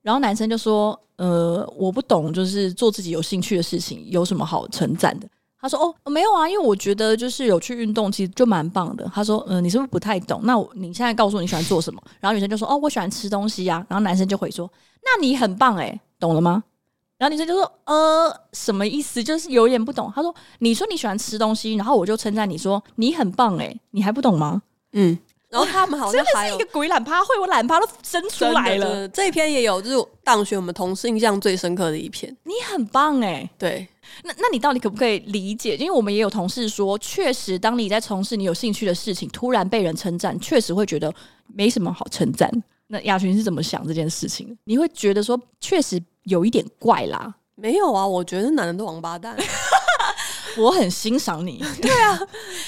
[0.06, 5.28] 然后男生就说：“呃，我不懂，就是做自己有兴趣的事情有什么好称赞的？”
[5.60, 10.40] 他说：“哦，没有啊，因为我觉得就是有去运动，其实就蛮棒的。”他说：“嗯、呃，你是不是不太懂？
[10.44, 14.70] 那你现在告诉我你喜欢做什么？”然后女生就说：“哦，我喜欢吃东西呀、啊。”然后男生就会说
[15.02, 16.62] ：“那你很棒诶，懂了吗？”
[17.18, 19.24] 然后女生就说：“呃，什么意思？
[19.24, 25.18] 就是有点不懂。”他说：“你说你喜欢吃东西，然后我就称赞你说你很棒诶，你还不懂吗？”嗯。
[25.56, 29.08] 然后他们好像还有真的是一个鬼懒趴会，我懒趴都生出来了。
[29.08, 32.34] 这一篇也有，就是当选我们同事印象最深刻的一篇。
[32.44, 33.88] 你很棒哎、欸，对。
[34.22, 35.76] 那那你到底可不可以理解？
[35.76, 41.12] 因为我们也有同事说，确实当你在从事你有兴趣的事情，突然被人称赞，确实会觉得
[41.46, 42.50] 没什么好称赞。
[42.88, 44.56] 那亚群是怎么想这件事情？
[44.64, 47.34] 你会觉得说，确实有一点怪啦？
[47.54, 49.34] 没有啊，我觉得男人都王八蛋。
[50.56, 52.18] 我很欣赏你， 对啊，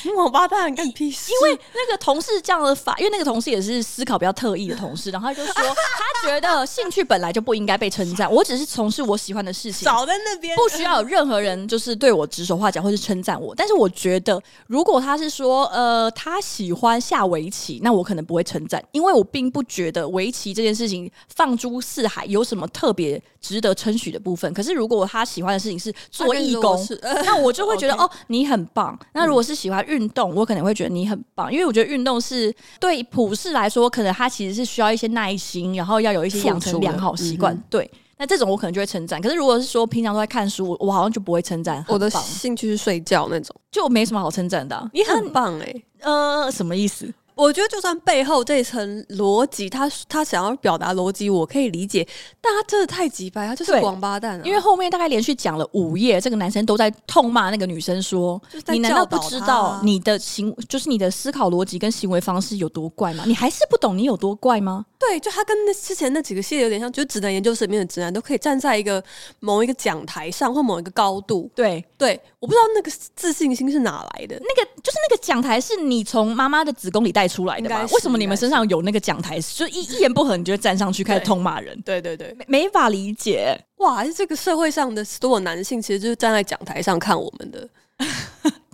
[0.05, 1.33] 你王八蛋干屁事！
[1.33, 13.55] 因为那个同事这样的法，因为那个同事也是思考比较特异的同事，然后他就说 他觉得兴趣本来就不应该被称赞，我只是从事我喜欢的事情，少在那边不需要有任何人就是对我指手画脚或是称赞我。
[13.55, 24.53] 但是我觉得，如果他是说呃他喜欢下围棋，那我可能不会称赞，因为我并不觉得围棋这件事情放诸四海有什么特别值得称许的部分。
[24.53, 26.79] 可是如果他喜欢的事情是做义工，
[27.25, 27.79] 那我就会。
[27.79, 28.99] 觉得 哦，你很棒。
[29.15, 37.57] 那如果是喜欢运动，我可能会觉得你很棒，因为我觉得运动是对普世来说，可能他其实是需要一些耐心，然后要有一些养成良好习惯。
[37.71, 39.23] 对，那这种我可能就会称赞。
[39.23, 41.85] 可是如果是说平常都在看书，我好像就不会称赞。
[41.87, 44.91] 我的兴趣是睡觉那种，就没什么好称赞的啊。
[44.93, 47.09] 你很棒欸，呃，什么意思？
[47.39, 52.07] 我觉得就算背后这一层逻辑，他他想要表达逻辑，我可以理解。
[52.41, 54.43] 但他真的太急白，他就是王八蛋啊。
[54.45, 63.23] 因为后面大概连续讲了五页，这个男生都在痛骂那个女生说：“你难道不知道你的行，就是你的思考逻辑跟行为方式有多怪吗？
[63.25, 69.03] 你还是不懂你有多怪吗？”对，就他跟那之前那几个系列有点像，就是直男研究室里面的直男都可以站在一个
[69.39, 71.49] 某一个讲台上或某一个高度。
[71.55, 74.37] 对对，我不知道那个自信心是哪来的。
[74.41, 77.87] 那个就是那个讲台是你从妈妈的子宫里带出来的吧？
[77.93, 79.41] 为什么你们身上有那个讲台？
[79.41, 81.81] 就一一言不合你就会站上去开始痛骂人？
[81.83, 83.59] 对对对，没，没法理解。
[83.79, 87.69] 哇，这个社会上的所有男性其实就是站在讲台上看我们的。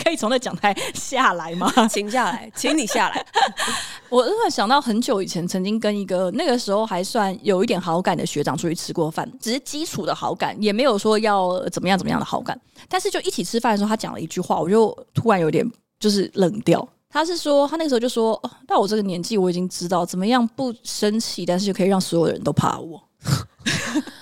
[0.05, 1.73] 可以从那讲台下来吗？
[1.88, 3.27] 请下来，请你下来。
[4.11, 12.59] 我突然想到很久以前，曾经跟一个那个时候还算有一点好感的学长出去吃过饭，只是基础的好感，也没有说要怎么样怎么样的好感。
[12.88, 16.87] 但是就一起吃饭的时候，他讲了一句话，我就突然有点就是冷掉。
[17.11, 23.01] 他是说，他那个时候就说：“哦，到我这个年纪，我已经知道怎么样不生气，但是就可以让所有的人都怕我。”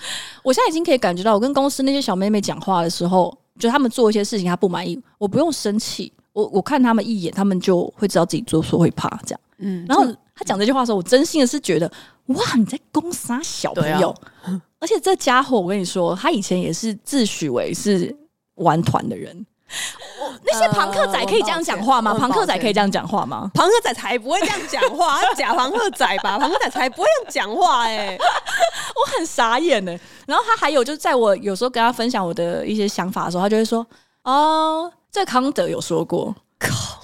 [0.44, 3.36] 我现在已经可以感觉到，我跟公司那些小妹妹讲话的时候。
[3.58, 9.40] 就他们做一些事情，他不满意，我不用生气，我我看他们一眼，他们就会知道自己做错会怕这样。
[9.58, 11.90] 嗯，然后他讲这句话的时候，我真心的是觉得，
[12.26, 14.10] 哇，你在攻杀小朋友，
[14.42, 18.14] 啊、而且这家伙，我跟你说，他以前也是自诩为是
[18.56, 19.46] 玩团的人。
[20.44, 22.14] 那些庞克仔可以这样讲话吗？
[22.18, 23.50] 庞克仔可以这样讲话吗？
[23.54, 26.38] 庞 克仔才不会这样讲话，假庞克仔吧？
[26.38, 28.18] 庞克仔才不会这样讲话哎、欸，
[28.96, 29.98] 我很傻眼呢。
[30.26, 33.86] 然后他还有，就是在我有时候跟他分享我的一些想法的时候，他就会说
[34.24, 36.34] ：“哦，这个康德有说过，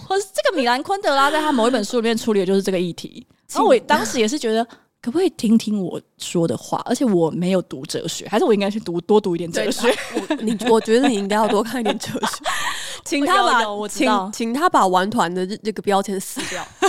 [0.06, 4.66] 或是这个米兰昆德拉在他某一本书里面处理的就是这个议题。”然后我当时也是觉得。
[5.00, 6.82] 可不可以听听我说的话？
[6.84, 9.88] 而且我没有读哲学，还是我应该去读多读一点哲学？
[10.28, 12.44] 我你我觉得你应该要多看一点哲学。
[13.04, 16.66] 请他把请请他把玩团的这这个标签撕掉。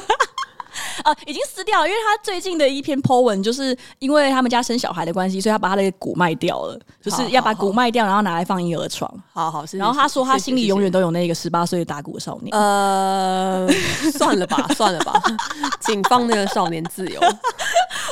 [1.03, 9.09] 啊，已经撕掉了，因为他最近的一篇 po 文，就是因为他们家生小孩的关系，所以他把他的股卖掉了，就是要把股卖掉，然后拿来放婴儿床。
[9.33, 12.55] 好好，然后他说他心里永远都有那个十八岁的打鼓少年。
[12.55, 13.67] 呃，
[14.13, 15.21] 算了吧，算了吧，
[15.81, 17.19] 请放那个少年自由。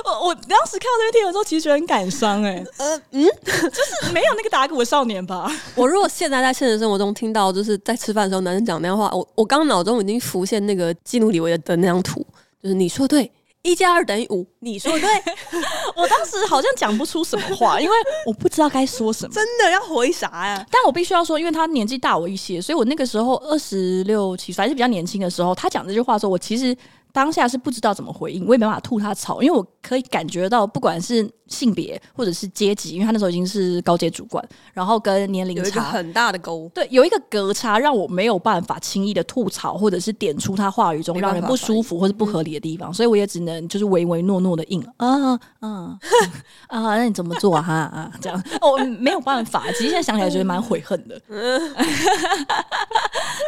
[0.06, 2.66] 我我当时看到这篇贴文的时候，其实觉得很感伤哎、欸。
[2.78, 5.52] 呃嗯，就是没有那个打鼓的少年吧。
[5.76, 12.26] 我如果现在在现实生活中听到，就是在吃饭的时候男生讲那样话，我我刚脑中已经浮现那个基努里维的那张图。
[12.68, 14.46] 就是你说对，一加二等于五。
[14.60, 15.10] 你说对，
[15.96, 19.34] 我当时好像讲不出什么话，因为我不知道该说什么。
[19.34, 20.66] 真的要回啥呀？
[20.70, 26.76] 但我必须要说，因为他年纪大我一些，所以我那个时候二十六七，还是比较年轻的时候，他讲这句话的时候，我其实
[27.12, 45.98] 当下是不知道怎么回应，我也没办法吐他槽，因为我可以感觉到，不管是性别或者是阶级，因为他那时候已经是高阶主管，然后跟年龄差有一个很大的沟，对，有一个隔差，让我没有办法轻易的吐槽，或者是点出他话语中让人不舒服或是不合理的地方，所以我也只能就是唯唯诺诺的应啊啊
[46.68, 47.62] 啊，那你怎么做啊？
[47.64, 51.20] 哈 啊，这样哦，没有办法，其实现在想起来觉得蛮悔恨的，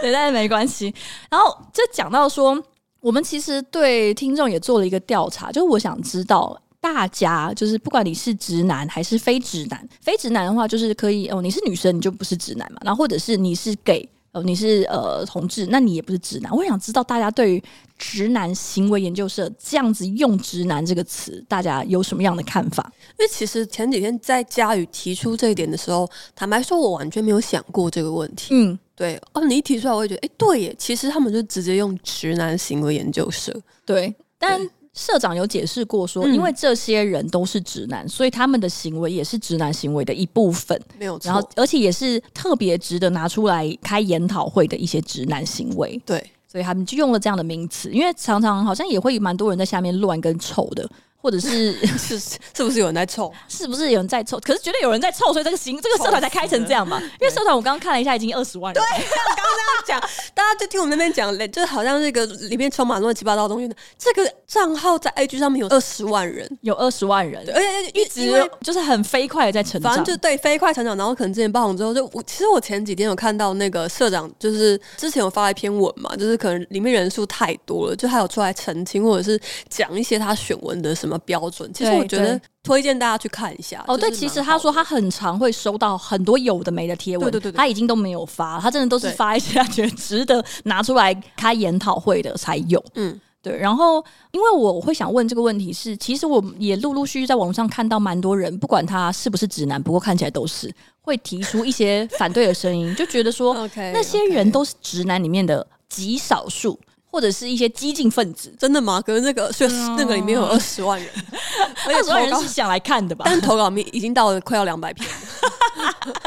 [0.02, 0.92] 对，但是没关系。
[1.30, 2.60] 然后这讲到说。
[3.02, 16.56] 我们其实对听众也做了一个调查，就是我想知道大家，就是不管你是直男还是非直男，非直男的话就是可以哦，你是女生你就不是直男嘛，然后或者是你是 gay 哦，你是呃同志，那你也不是直男。
[16.56, 17.64] 我想知道大家对于
[17.98, 22.92] 直男行为研究社这样子用“直男”这个词，大家有什么样的看法？
[23.18, 28.50] 因为其实前几天在佳宇提出这一点的时候，坦白说，我完全没有想过这个问题。
[28.52, 28.78] 嗯。
[29.00, 33.58] 对哦，你一提出来，我也觉得，哎，对耶，其实他们就直接用直男行为研究社。
[33.86, 34.60] 对，但
[34.94, 41.32] 社长有解释过说，因为这些人都是直男，所以他们的行为也是直男行为的一部分，没有错。
[41.32, 45.98] 然后，而且也是特别值得拿出来开研讨会的一些直男行为。
[46.06, 50.86] 对，所以他们就用了这样的名词，因为常常好像也会蛮多人在下面乱跟臭的。
[51.22, 53.32] 或者是 是是不是有人在凑？
[53.48, 54.40] 是不是有人在凑？
[54.40, 57.00] 可是绝对有人在凑，所以这个行这个社团才开成这样嘛？
[57.20, 58.84] 因为社团我刚刚看了一下，已经二十万人。
[58.84, 59.46] 对，刚刚
[59.86, 63.70] 这样讲， 大家就听我们那边讲，就好像这个里面充满乱七八糟的东西。
[63.98, 70.96] 这个账号在 IG 上面有二十万人，有二十万人，而且一直就是很飞快的在成长，反正就对飞快成长。
[70.98, 81.72] 然后可能之前爆红之后，就我其实我前几天有看到那个社长，就是之前有发一篇文嘛，就是可能里面人数太多了，就还有出来澄清，或者是讲一些他选文的什么标准。
[81.74, 83.84] 其实我觉得推荐大家去看一下。
[83.88, 92.84] 哦，对，其实他说他很常会收到很多有的没的贴文，对对对，他已经都没有发，他真的都是发一些他觉得值得拿出来开研讨会的才有。
[92.96, 93.58] 嗯，对。
[93.58, 103.56] 然后，因为我会想问这个问题是，其实我也陆陆续续在网上看到蛮多人，不管他是不是直男，不过看起来都是会提出一些反对的声音，就觉得说
[103.94, 106.80] 那些人都是直男里面的极少数。
[107.12, 109.02] 或者是一些激进分子，真的吗？
[109.02, 109.68] 可是那个是
[109.98, 111.10] 那个里面有二十万人，
[111.88, 113.26] 二十万人是想来看的吧？
[113.28, 115.10] 但投稿名已经到了快要两百篇。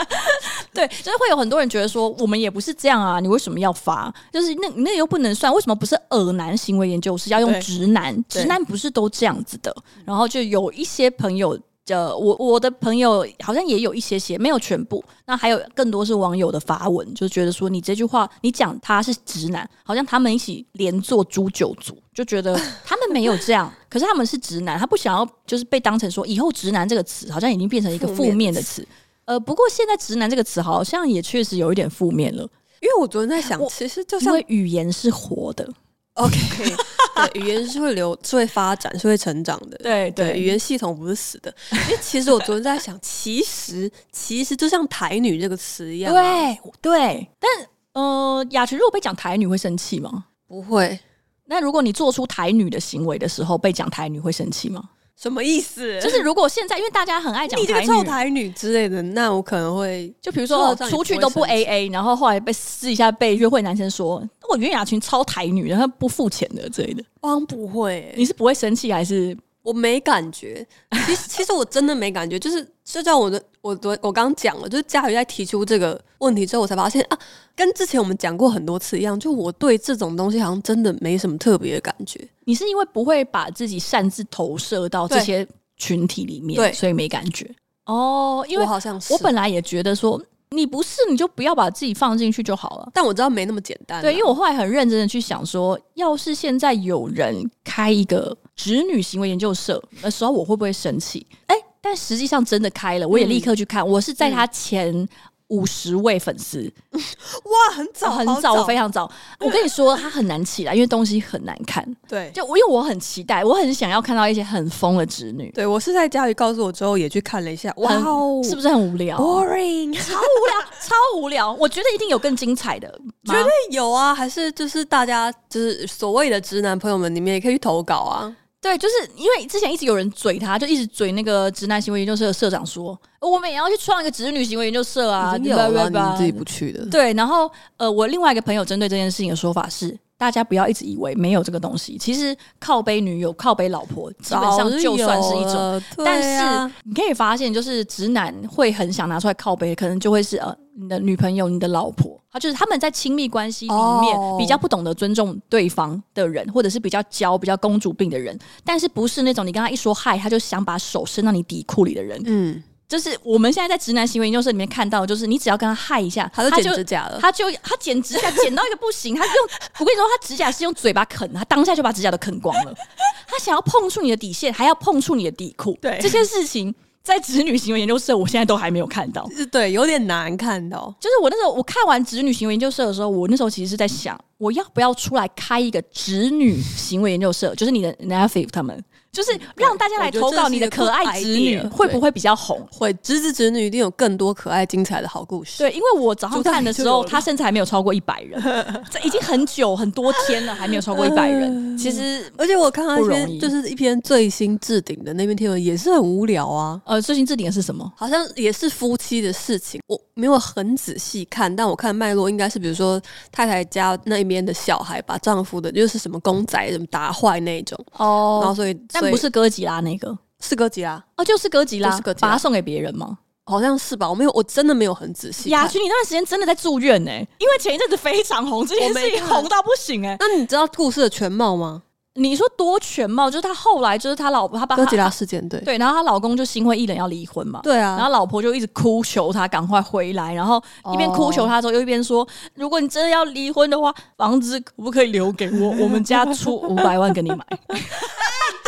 [0.72, 4.12] 对，就是会有很多人觉得说，我们也不是这样啊，你为什么要发？
[4.32, 8.24] 就是那那又不能算，为什么不是耳男行为研究室要用直男？
[8.28, 9.74] 直男不是都这样子的？
[10.04, 11.58] 然后就有一些朋友。
[11.88, 15.02] 呃，我我的朋友好像也有一些些，没有全部。
[15.26, 28.86] 那还有更多是网友的发文，就觉得说你这句话，你讲他是直男，好像他们一起连坐诛九族，就觉得 他们没有这样，可是他们是直男，他不想要就是被当成说以后直男这个词好像已经变成一个负面的词。
[29.24, 32.42] 呃，不过现在直男这个词好像也确实有一点负面了，
[32.80, 35.68] 因为我昨天在想，其实就像语言是活的。
[36.14, 36.36] OK，
[37.32, 39.78] 对，语言是会流，是会发展，是会成长的。
[39.78, 41.54] 对对，语言系统不是死的。
[41.70, 47.28] 因为其实我昨天在想，其实 其实就像台女这个词一样，对对。
[47.40, 47.50] 但
[47.94, 50.26] 呃，雅群如果被讲台女会生气吗？
[50.46, 50.98] 不会。
[51.46, 54.82] 那如果你做出台女的行为的时候被讲台女会生气吗？
[55.20, 56.00] 什么意思？
[56.00, 67.04] 就是如果现在，因为大家很爱讲你这个臭台女之类的，那我可能会就比如说哦，出去都不 A A，然后后来被私底下被约会男生说，我觉得雅群超台女，然后不付钱的之类的。
[67.20, 69.36] 我不会，你是不会生气还是？
[69.62, 70.66] 我没感觉，
[71.06, 77.18] 其实其实我真的没感觉，就是就像我的我的我刚讲了，就是佳宇在提出这个问题之后，我才发现啊，
[77.54, 82.20] 跟之前我们讲过很多次一样，就我对这种东西好像真的没什么特别的感觉。
[82.44, 85.46] 你是因为不会把自己擅自投射到这些
[85.76, 87.48] 群体里面，对，所以没感觉
[87.86, 88.44] 哦。
[88.48, 90.20] 因为我好像是我本来也觉得说。
[90.54, 92.90] 你不是，你就不要把自己放进去就好了。
[92.92, 94.02] 但我知道没那么简单。
[94.02, 101.26] 对，因为我后来很认真的去想说，要是现在有人开一个直女行为研究社的时候，我会不会生气？
[101.46, 103.82] 哎、欸，但实际上真的开了，我也立刻去看。
[103.82, 104.92] 嗯、我是在他前。
[104.94, 105.08] 嗯
[105.48, 109.02] 五十位粉丝， 哇，很早，很早，我非常早。
[109.38, 111.86] 我跟你说，他很难起来，因为东西很难看。
[112.08, 115.50] 对，就我因为我很期待，我很想要看到一些很疯的直女。
[115.54, 121.52] 对，我是在家里告诉我之后也去看了一下，哇哦，是不是很无聊？Boring， 超无聊，超无聊。
[121.52, 122.88] 我觉得一定有更精彩的，
[123.26, 124.14] 绝对有啊！
[124.14, 128.34] 还是就是大家就是所谓的直男朋友们，你们也可以去投稿啊。
[128.62, 136.86] 对，就是因为之前一直有人嘴他，就一直嘴那个直男行为研究社的社长说，我们也要去创一个直女行为研究社啊，有啊，你们自己不去的。
[136.86, 152.16] 对，然后呃，我另外一个朋友针对这件事情的说法是，大家不要一直以为没有这个东西，其实靠背女友、靠背老婆基本上就算是一种，啊、但是你可以发现，就是直男会很想拿出来靠背，可能就会是呃你的女朋友、你的老婆。
[152.30, 162.22] 他就是他们在亲密关系里面比较不懂得尊重对方的人，或者是比较娇、比较公主病的人，但是不是那种你跟他一说嗨，他就想把手伸到你底裤里的人。
[162.24, 169.34] 嗯，就是我们现在在直男行为研究社里面看到，就是你只要跟他嗨一下，他就剪指甲了，他就他剪指甲剪到一个不行，他用
[169.78, 172.74] 我跟你说，他指甲是用嘴巴啃，他当下就把指甲都啃光了。
[173.26, 176.74] 他想要碰触你的底线，还要碰触你的底裤，对这些事情。
[177.02, 180.94] 在直女行为研究社，我现在都还没有看到， 对，有点难看到。
[181.00, 188.80] 就是我那时候我看完直女行为研究社的时候，我那时候其实是在想，我要不要出来开一个直女行为研究社，就是你的 Nephew 他们。
[189.12, 192.66] 就是让大家来投稿你的可爱侄女会不会比较红？
[192.72, 195.58] 会，侄子侄女一定有更多可爱精彩的好故事。
[195.58, 198.40] 对，因为我早上看的时候，他甚至还没有超过一百人，
[198.90, 201.76] 这已经很久很多天了，还没有超过一百人。
[201.76, 206.80] 其实，而且我看到一篇就是一篇最新置顶的那篇贴文，也是很无聊啊。
[206.86, 207.92] 呃，最新置顶的是什么？
[207.94, 212.98] 好像也是夫妻的事情，我没有很仔细看，但我看脉络应该是，比如说
[213.30, 218.72] 太太家那边的小孩把丈夫的，就是什么公仔什么打坏那种哦，然后所以。
[219.02, 223.18] 但不是哥吉拉那个，是哥吉拉哦，就是哥吉拉，是哥吉拉，把它送给别人吗？
[223.44, 225.50] 好像是吧，我没有，我真的没有很仔细。
[225.50, 227.10] 雅群，你那段时间真的在住院呢？
[227.10, 230.16] 因为前一阵子非常红，这件事情 红到不行哎。
[230.20, 231.82] 那你知道故事的全貌吗？
[232.14, 233.30] 你说多全貌？
[233.30, 240.62] 就是他后来就是他老婆，他把哥吉拉事件对对，然后她老公就心灰意冷要离婚嘛，对啊，然后老婆就一直哭求他赶快回来，然后
[240.92, 245.70] 一边哭求他之后，又一边说，如果你真的要离婚的话，房子可不可以留给我？
[245.80, 247.46] 我们家出五百万给你买。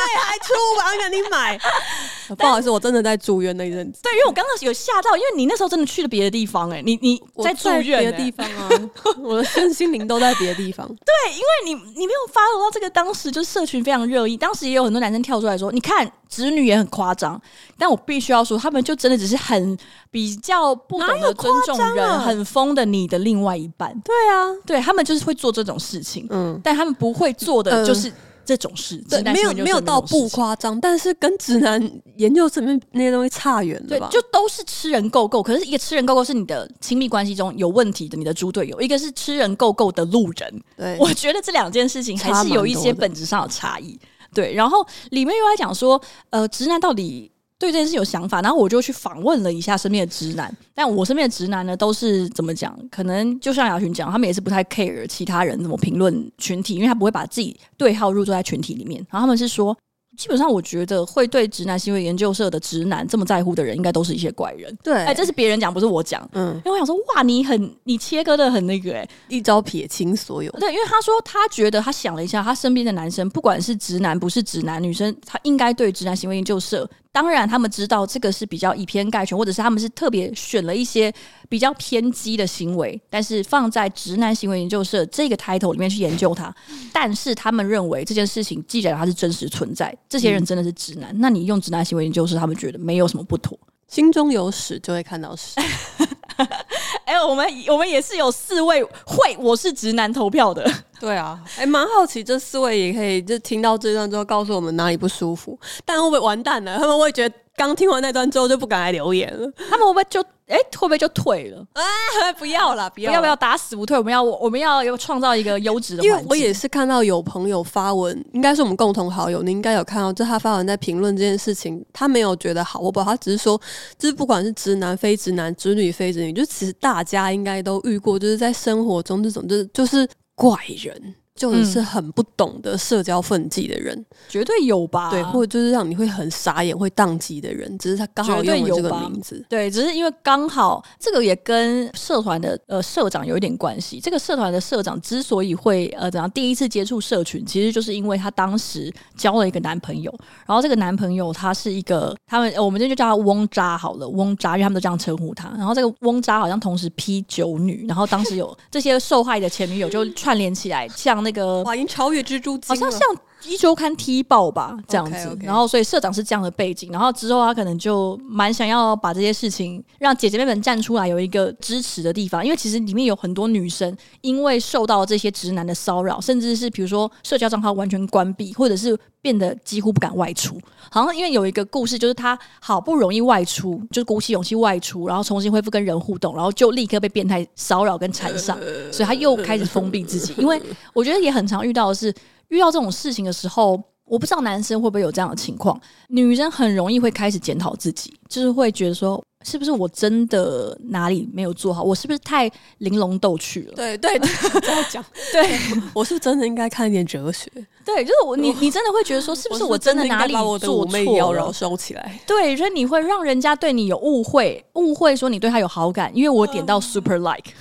[0.05, 1.59] 对，还出五百万给你买。
[2.39, 4.01] 不好意思，我真的在住院那一阵子。
[4.03, 8.69] 对，因为我刚刚有吓到，因为你那时候真的去了别的地方，哎，你你在住院别的地方啊，
[9.23, 10.87] 我的身心灵都在别的地方。
[11.05, 17.41] 对，因为你你没有 follow 到这个，当时就是社群非常热议，当时也有很多男生跳出来说，你看侄女也很夸张，
[17.79, 19.77] 但我必须要说，他们就真的只是很
[20.11, 23.93] 比较不懂得尊重人，啊、很疯的你的另外一半。
[24.01, 28.09] 对啊，对他们就是会做这种事情，嗯，但他们不会做的就是。
[28.09, 28.15] 呃
[28.45, 31.81] 这种事，对，没有没有到不夸张，但是跟直男
[32.17, 34.09] 研究层面那些东西差远了吧？
[34.11, 40.63] 对，就都是吃人够够，可是一个吃人够够是你的亲密关系中有问题的，你的猪队友；一个是吃人够够的路人。
[40.77, 43.99] 对，我觉得这两件事情还是有一些本质上的差异。
[44.33, 47.31] 对，然后里面又来讲说，呃，直男到底。
[47.65, 52.79] 对这件事有想法，然后我就去访问了一下身边的直男，但我身边的直男呢，都是怎么讲？
[52.91, 58.99] 可能就像雅群讲，他们也是不太 care 其他人怎么评论群体，因为他不会把自己对号入座在群体里面。
[59.11, 59.77] 然后他们是说。
[60.17, 64.73] 基本上，我觉得会对直男行为研究社的直男这么在乎的人，应该都是一些怪人。
[64.81, 66.25] 对，哎，这是别人讲，不是我讲。
[66.35, 70.53] 嗯，因为我想说，哇，你很，你切割的很那个，哎，一招撇清所有。
[70.53, 76.89] 对，因为他说，他觉得他想了一下，他身边的男生，不管是直男不是直男，女生他应该对直男行为研究社。
[77.15, 81.15] 当然，他们知道这个是比较以偏概全，或者是他们是特别选了一些
[81.49, 86.53] 比较偏激的行为，但是放在直男行为研究社这个 title 里面去研究它。
[86.93, 93.57] 但是他们认为这件事情既然它是真实存在，这些人真的是直男，嗯、那你用直男行为研究社，他们觉得没有什么不妥。
[93.87, 95.55] 心中有屎就会看到屎。
[97.05, 100.69] 哎，我们我们也是有四位会我是直男投票的。
[101.01, 106.79] 对啊，哎，蛮好奇这四位也可以就听到这段之后告诉我们哪里不舒服，但会不会完蛋了？
[106.79, 110.25] 他们会觉得刚听完那段之后就不敢来留言了，他们会不会就？
[110.47, 111.67] 哎，会不会就退了？
[111.73, 111.83] 啊，
[112.39, 113.97] 不要了，不要，不要，不要打死不退。
[113.97, 116.03] 我们要，我们要有创造一个优质的。
[116.03, 123.59] 因为我也是看到有朋友发文，应该是我们共同好友，你应该有看到，就他发文在评论这件事情，他没有觉得好，我不知道，他只是说，
[123.99, 131.15] 就是不管是直男、非直男、直女、非直女，就其实大家应该都遇过，就是在生活中这种，就是就是怪人。
[131.35, 135.11] 就是很不懂得社交分际的人，嗯，绝对有吧？
[135.11, 139.45] 对，或者就是让你会很傻眼、会宕机的人，只是他刚好用了这个名字。
[139.49, 143.99] 对，只是因为刚好这个也跟社团的呃社长有一点关系。
[143.99, 150.15] 这个社团的社长之所以会呃怎样第一次接触社群，其实就是因为他当时交了一个男朋友，
[150.47, 155.49] 然后这个男朋友他是一个他们我们这就叫他翁渣好了，翁渣，因为他们都这样称呼他。
[155.59, 161.24] 然后这个翁渣好像同时劈九女，然后当时有这些受害的前女友就串联起来，像。
[161.25, 165.17] 那个哇，已经超越蜘蛛精了，好像像一周刊踢爆吧这样子。
[165.17, 165.45] Okay, okay.
[165.45, 166.91] 然后，所以社长是这样的背景。
[166.91, 172.45] 然后之后，他可能就蛮想要把这些事情让姐姐妹们站出来，有一个支持的地方。
[172.45, 180.59] 因为其实里面有很多女生，因为受到这些直男的骚扰，甚至是比如说社交账号完全关闭，或者是变得几乎不敢外出。
[180.91, 188.59] 好像因为有一个故事，就是他好不容易外出，就是鼓起勇气外出，然后重新恢复跟人互动，然后就立刻被变态骚扰跟缠上，
[188.93, 190.35] 所以他又开始封闭自己。
[190.39, 190.61] 因为
[190.93, 192.15] 我觉得也很常遇到的是。
[192.55, 195.79] 遇到这种事情的时候，我不知道男生会不会有这样的情况。
[196.09, 201.83] 女生很容易会开始检讨自己，就是会觉得说，是不是我真的哪里没有做好？
[201.83, 203.75] 我是不是太玲珑逗趣了？
[203.75, 204.29] 对对对，
[204.61, 205.59] 这样讲， 对
[205.95, 207.51] 我是真的应该看一点哲学。
[207.85, 211.53] 对，就是我，你你真的会觉得说，是不是我真的哪里做错了？
[211.53, 212.19] 收起来。
[212.27, 217.53] 对，所以你会让人家对你有误会，误会说你对他有好感，因为我点到 super like，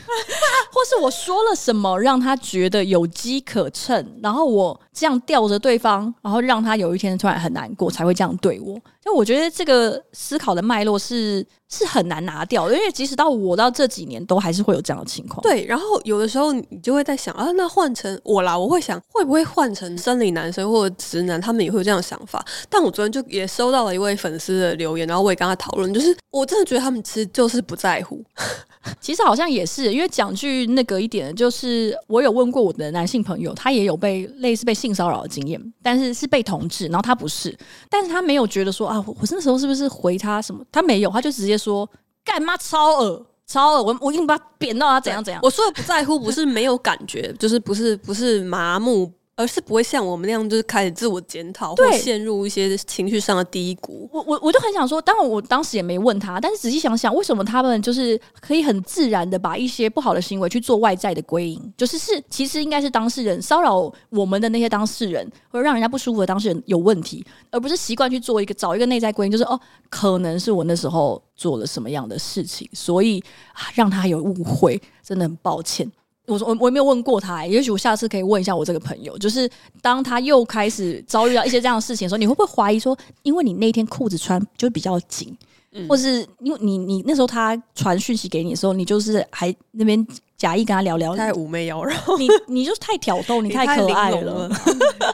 [0.71, 8.79] 或是我说了什么让他觉得有机可乘，然后我这样吊着对方，然后让他有一天突然很难过，才会这样对我。
[9.03, 15.41] 就我觉得这个思考的脉络是是很难拿掉的，因为即使到我到这几年，都还是会有这样的情况。
[15.41, 22.45] 对，然后有的时候你就会在想啊，那换成我啦，我会想会不会换成生理男生或者直男，他们也会有这样的想法。
[22.69, 28.23] 但我昨天就也收到了一位粉丝的留言，然后我也跟他讨论，就是我真的觉得他们其实就是不在乎。
[28.99, 37.57] 其实好像也是，因为讲句那个一点，就是我有问过我的男性朋友，他也有被类似被性骚扰的经验，但是是被同志，然后他不是，
[37.89, 40.61] 但是他没有觉得说啊，我那时候是不是回他什么？
[40.69, 41.89] 他没有，他就直接说
[42.25, 45.39] 干嘛超恶超恶，我我一定把他扁到他怎样怎样。
[45.43, 49.11] 我说的不在乎，不是没有感觉，就是不是不是麻木。
[49.35, 54.07] 而是不会像我们那样，就是开始自我检讨，或陷入一些情绪上的低谷。
[54.13, 61.73] 我我我就很想说，当然我当时也没问他，但是仔细想想，为什么他们就是可以很自然的把一些不好的行为去做外在的归因？
[61.75, 69.59] 就是是其实应该是当事人骚扰我们的那些当事人，或者让人家不舒服的当事人有问题，而不是习惯去做一个找一个内在归因，就是哦，
[69.89, 73.19] 可能是我那时候做了什么样的事情，所以
[73.53, 75.91] 啊让他有误会，真的很抱歉。
[76.25, 79.49] 我说我我也没有问过他、欸，也许我下次可以问一下我这个朋友，就是
[79.81, 85.35] 当他又开始遭遇到一些这样的事情的时候，你会不会怀疑说，因为你那天裤子穿就比较紧，
[85.71, 90.05] 嗯、或是因为你你那时候他传讯息给你的时候，你就是还那边。
[90.43, 94.21] 假意跟他聊聊，太妩媚妖娆，你你就是太挑逗，你太可爱了。
[94.21, 94.49] 了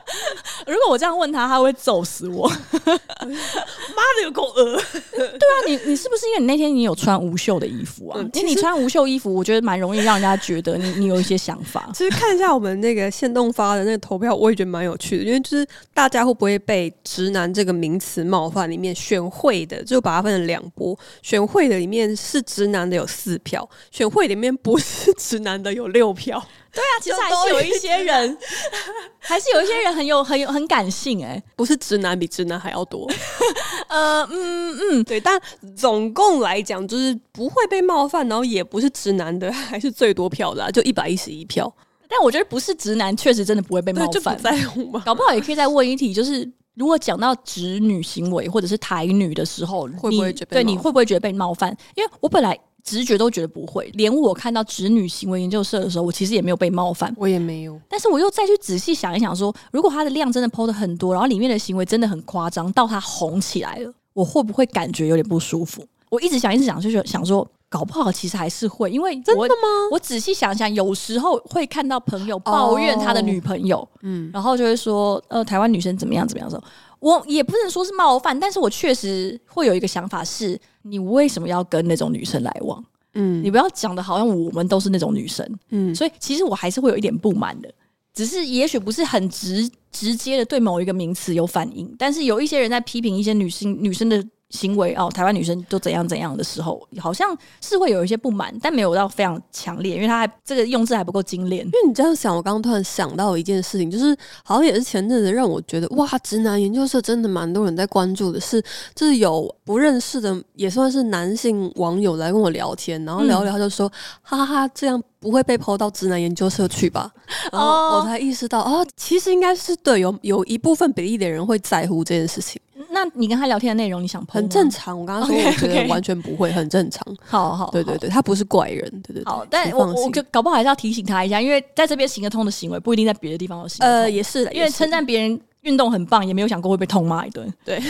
[0.65, 2.49] 如果我这样问他，他会揍死我。
[2.49, 4.81] 妈的，有够恶！
[5.11, 8.17] 对啊，你你是不是因为你那天你有穿无袖的衣服啊？
[8.19, 11.89] 嗯、因为你穿无袖衣服，我觉得蛮容易让人家觉得你你有一些想法。
[11.93, 15.63] 其实看一下我们那个现动发的那个投票，我也觉得蛮有趣的，因为就是
[15.93, 18.69] 大家会不会被“直男”这个名词冒犯？
[18.69, 25.13] 里面选会的就把它分成两波，选会的里面是直男的有四票，选会里面不是。
[25.19, 26.41] 直男的有六票，
[26.71, 28.37] 对啊，其实还是有一些人，
[29.19, 33.07] 还是有一些人很有很有很感性哎、 欸，不是直男比直男还要多，
[33.89, 35.39] 呃嗯嗯对，但
[35.75, 41.71] 总共来讲就是不会被冒犯，然后也不是直男的还是最多票的、啊，就一百一十一票。
[42.07, 45.03] 但我觉得不是直男确实真的不会被冒犯，不在乎吗？
[45.05, 51.75] 搞不好也可以再问一题，就是如果讲到直女行为或者是台女的时候，会不会觉得对你会不会觉得被冒犯？
[51.95, 52.57] 因为我本来。
[52.83, 57.79] 直觉都觉得不会，连我看到直女行为研究社的时候，我其实也没有被冒犯，我也没有。
[57.89, 65.85] 但是我又再去仔细想一想说，说如果他的量真的 PO 的很多，然后里面的行为真的很夸张，到他红起来了，我会不会感觉有点不舒服？
[66.09, 69.89] 我一直想，一直想，就是想说，搞不好其实还是会，因为真的吗？
[69.91, 76.61] 我仔细想想，有时候会看到朋友抱怨他的女朋友，嗯、oh，然后就会说，呃，台湾女生怎么样怎么样说。
[76.99, 82.83] 我也不能说是冒犯，但是我确实会有一个想法是：你为什么要跟那种女生来往？
[83.13, 87.71] 嗯，你不要讲的好像我们都是那种女生，嗯，所以其实我还是会有一点不满的，
[88.15, 94.25] 只是也许不是很直直接的对某一个名词有反应，但是有一些人在批评一些女性女生的。
[94.49, 101.63] 行为哦，台湾女生都怎样怎样的时候，好像是会有一些不满，但没有到非常强烈，因为他还这个用字还不够精炼。
[101.65, 108.59] 因为你这样想，我刚刚突然想到一件事情，就是好像也是前阵子让我觉得哇，直男研究社真的蛮多人在关注的是，
[108.95, 113.91] 就是有不认识的也算是男性网友来跟我聊天，然后聊聊他就说，嗯、
[114.23, 117.11] 哈哈哈，这样不会被抛到直男研究社去吧？
[117.51, 122.59] 然后我才意识到哦，其实应该是对，有有一部分比例的人会在乎这件事情。
[122.89, 124.41] 那你跟他聊天的内容，你想喷？
[124.41, 124.97] 很正常。
[124.97, 127.05] 我刚刚说，我觉得完全不会，很正常。
[127.19, 129.25] 好好，对对对，他不是怪人，对对对。
[129.25, 133.85] 好，但我我搞不好还是要提醒他一下，因为在这边行得通的行为，不一定在别的地方有行。
[133.85, 137.51] 呃，也是的，因为称赞别人运动很棒，也没有想过会被痛骂一顿。
[137.63, 137.81] 对。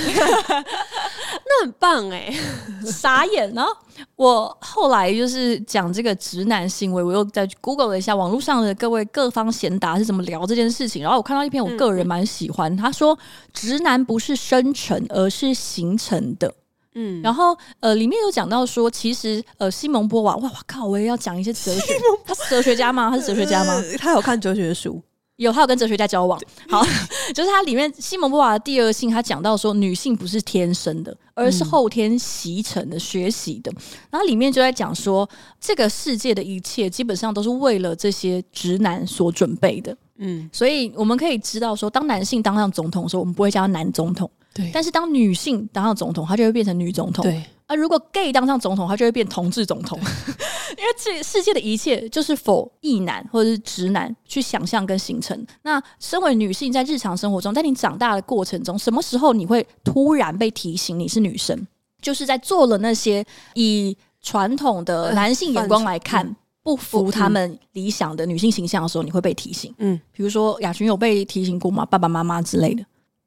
[1.51, 2.31] 那很棒哎，
[2.85, 3.51] 傻眼。
[3.53, 3.71] 然后
[4.15, 11.01] 我后来就是讲这个直男行为，我又在 Google 了一下网络上的各位各方贤达是怎么聊这件事情。
[11.01, 13.17] 然后我看到一篇，我个人蛮喜欢，他说
[13.53, 16.53] 直男不是生成，而是形成的。
[16.95, 21.93] 嗯，然后呃，里面有讲到说，其实呃，西蒙波娃，哇，我靠，我也要讲一些哲学。
[22.25, 23.09] 他是哲学家吗？
[23.09, 23.73] 他是哲学家吗？
[23.73, 25.01] 呃， 他有看哲学书。
[25.39, 26.39] 有，他有跟哲学家交往。
[26.67, 26.83] 好，
[27.33, 33.71] 就是他里面西蒙波娃的第二性，他讲到说，女性不是天生的，而是后天习成的、学习的。
[34.09, 35.27] 然后里面就在讲说，
[35.59, 39.95] 这个世界的一切基本上都是为了这些直男所准备的。
[40.17, 44.29] 嗯，所以我们可以知道说，当男性当上总统的时候，我们不会叫他男总统。
[44.53, 47.23] 对，但是当女性当上总统，她就会变成女总统。
[47.23, 49.95] 对，啊，如果 gay 当上总统，他就会变同志总统，
[50.75, 55.45] 因为这世界的一切就是否异男或者是直男去想象跟形成。
[55.61, 61.67] 那身为女性，在日常生活中，在你长大的过程中，什么时候你会突然被提醒你是女生？
[62.01, 69.71] 就是在做了那些以传统的男性眼光来看不符他们理想的女性形象的时候，你会被提醒。
[69.77, 71.85] 嗯，比如说雅群有被提醒过吗？
[71.85, 72.83] 爸爸妈妈之类的。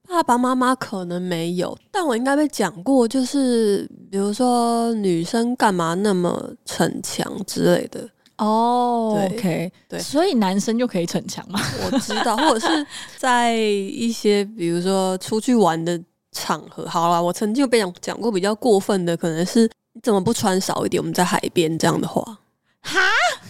[0.09, 9.14] 爸爸妈妈可能没有，但我应该被讲过，就是比如说女生干嘛那么逞强之类的哦。
[9.16, 11.59] 对，OK，对，所以男生就可以逞强吗？
[11.84, 12.86] 我知道， 或者是
[13.16, 15.98] 在一些比如说出去玩的
[16.32, 21.00] 场合，好啦，我曾经有被讲讲过比较过分的，可能是你怎么不穿少一点？
[21.00, 22.22] 我们在海边这样的话，
[22.82, 23.00] 哈，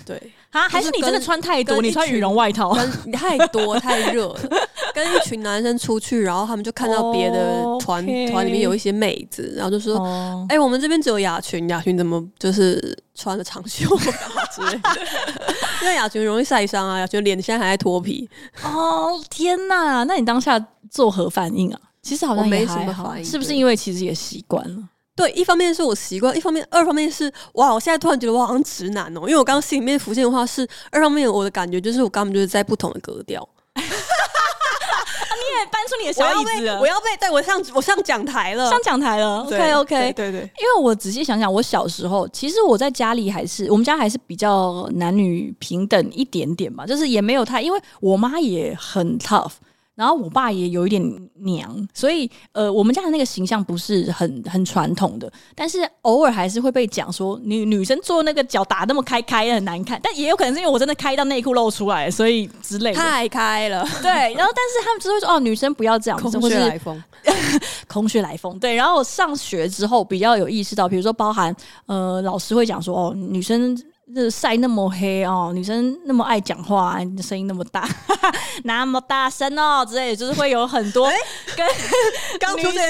[0.06, 0.32] 对。
[0.52, 1.80] 啊，还是你真的穿太多？
[1.82, 4.40] 你穿羽绒外套，你太多 太热了。
[4.94, 10.50] 跟一群男生出去，然后他们就看到别的团团里面有一些妹子，然后就说：“哎、oh.
[10.50, 13.88] 欸，我们这边只有雅群，雅群怎么就是穿了长袖
[14.54, 14.90] 之类的？
[15.80, 18.28] 因为雅群容易晒伤啊，雅群脸现在还在脱皮。
[18.62, 20.04] 哦、oh, 天哪！
[20.04, 21.80] 那你当下作何反应啊？
[22.02, 24.82] 其实好像没什么反应，是不是因为其实也习惯了？
[25.22, 33.48] 对，一方面是我习惯，一方面二方面是哇，我现在突然觉得我好像直男哦，因为我刚刚心里面浮现的话是二方面，我的感觉就是我根本就是在不同的格调。
[35.42, 39.42] 你也搬出你的小椅子了，我要被带我上我上讲台了，上讲台了。
[39.42, 49.52] OK OK，对对，因为我仔细想想，我小时候其实我在家里还是我们家还是比较男女平等一点点吧，就是也没有太，因为我妈也很 tough。
[50.02, 51.00] 然后我爸也有一点
[51.34, 63.86] 娘，所以呃，我们家的那个形象不是很很传统的，但是偶尔还是会被讲说女女生做那个脚打那么开开很难看，但也有可能是因为我真的开到内裤露出来，所以之类的太开了。
[64.02, 67.00] 对，然后但是他们就会说哦，女生不要这样，空穴来风，
[67.86, 68.58] 空穴来风。
[68.58, 71.54] 对，然后我上学之后比较有意识到，比如说包含
[71.86, 73.80] 呃，老师会讲说哦，女生。
[74.14, 77.88] 这晒那么黑哦，女生那么爱讲话，声音那么大，
[78.64, 81.10] 那么大声哦之类的，就是会有很多
[81.56, 81.66] 跟
[82.38, 82.82] 刚出现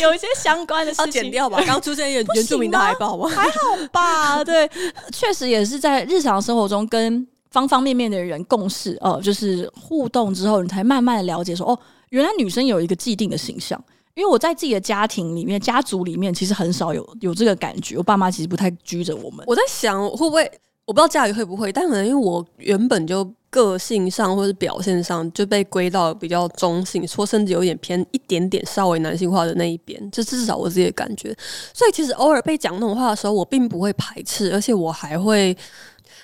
[0.00, 1.62] 有一些相关的事情，要剪掉吧。
[1.66, 3.28] 刚出现原原住民的海报吗？
[3.28, 3.54] 还好
[3.92, 4.68] 吧，对，
[5.12, 11.78] 确实也是在日常生活中跟方方面面的人共事哦、呃，就是互动之后，你才慢慢的了解说，哦，
[12.10, 13.82] 原来女生有一个既定的形象。
[14.14, 17.96] 因为我在自己的家庭里面、家族里面，其实很少有有这个感觉。
[17.96, 19.44] 我爸妈其实不太拘着我们。
[19.46, 20.42] 我在想，会不会
[20.84, 31.34] 我不知道家里会不会，但可能因为我原本就个性上或者表现上就被归到比较中性，说甚至有点偏一点点稍微男性化的那一边，这至少我自己的感觉。
[31.72, 35.54] 所以其实偶尔被讲那种话的时候，我并不会排斥，而且我还会，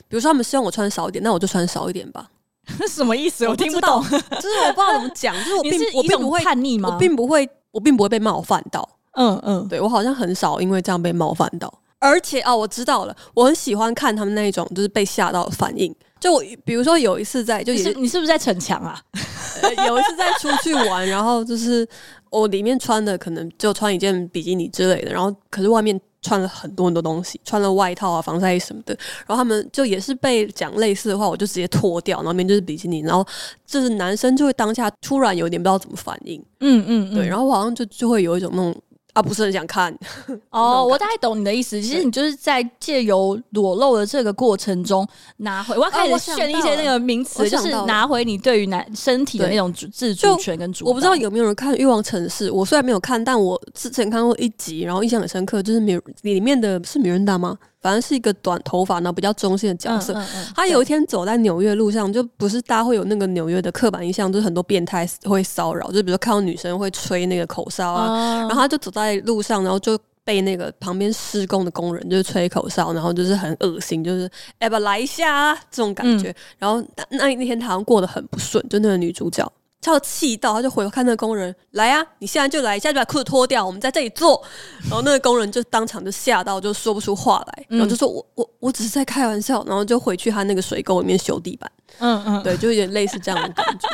[0.08, 2.28] 比如说他们希望我穿少一点，那我就穿少一点吧。
[2.80, 3.46] 那什么意思？
[3.46, 4.02] 我听不懂。
[4.02, 6.90] 就是我不知道怎么讲，就是我 并我并不会叛逆吗？
[6.92, 7.48] 我并不会。
[7.76, 15.94] 我并不会被冒犯到，嗯嗯，对，我好像很少因为这样被冒犯到，而且哦，我知道了，我很喜欢看他们那一种就是被吓到的反应。
[16.18, 18.98] 就我比如说有一次在，就也是你是不是在逞强啊？
[19.86, 21.86] 有一次在出去玩，然后就是
[22.30, 26.00] 我里面穿的可能就穿一件比基尼之类的，然后可是外面。
[26.26, 28.96] 穿了很多很多东西，穿了外套啊、防晒衣什么的，
[29.26, 33.24] 然后他们就也是被讲类似的话，我就直接脱掉，然后面就是比基尼，然后
[33.64, 38.74] 就是男生就会当下突然有点不知道怎么反应，嗯嗯，嗯，对，然后我好像就就会有一种那种。
[39.16, 39.96] 啊，不是很想看
[40.50, 40.84] 哦。
[40.84, 41.80] 我大概懂你的意思。
[41.80, 45.06] 其实你就是在借由裸露的这个过程中
[45.38, 50.84] 拿回，我要开始炫一些那个名词，就是拿回你对于男身体的那种自主权跟主。
[50.86, 57.56] 我不知道有没有人看《欲望城市》，我虽然没有看，但我之前看过一集，然后印象很深刻，就是米里面的是米人达吗？
[57.86, 60.12] 反正是一个短头发，然后比较中性的角色。
[60.14, 68.10] 嗯嗯嗯、他有一天走在纽约路上，就不是大家会有那个纽约的刻板印象，就是很多变态会骚扰，就比如说看到女生会吹那个口哨啊。
[68.10, 74.28] 哦、然后他就走在路上，然后就被那个旁边施工的工人就是吹口哨，然后就是很恶心，就是
[74.58, 76.30] 要不要来一下啊这种感觉。
[76.30, 79.48] 嗯、然后那那天他好像过得很不顺，就那个女主角。
[79.92, 84.42] 他气到，他就回头看那个工人，来啊，你现在就来，现在就把裤子脱掉，我们在这里做。
[84.84, 91.70] 然后那个工人就当场就吓到，就说不出话来，然后就说：“我我我只是在开玩笑。”然后就回去他那个水沟里面修地板。
[91.98, 93.88] 嗯嗯，对，就有点类似这样的感觉。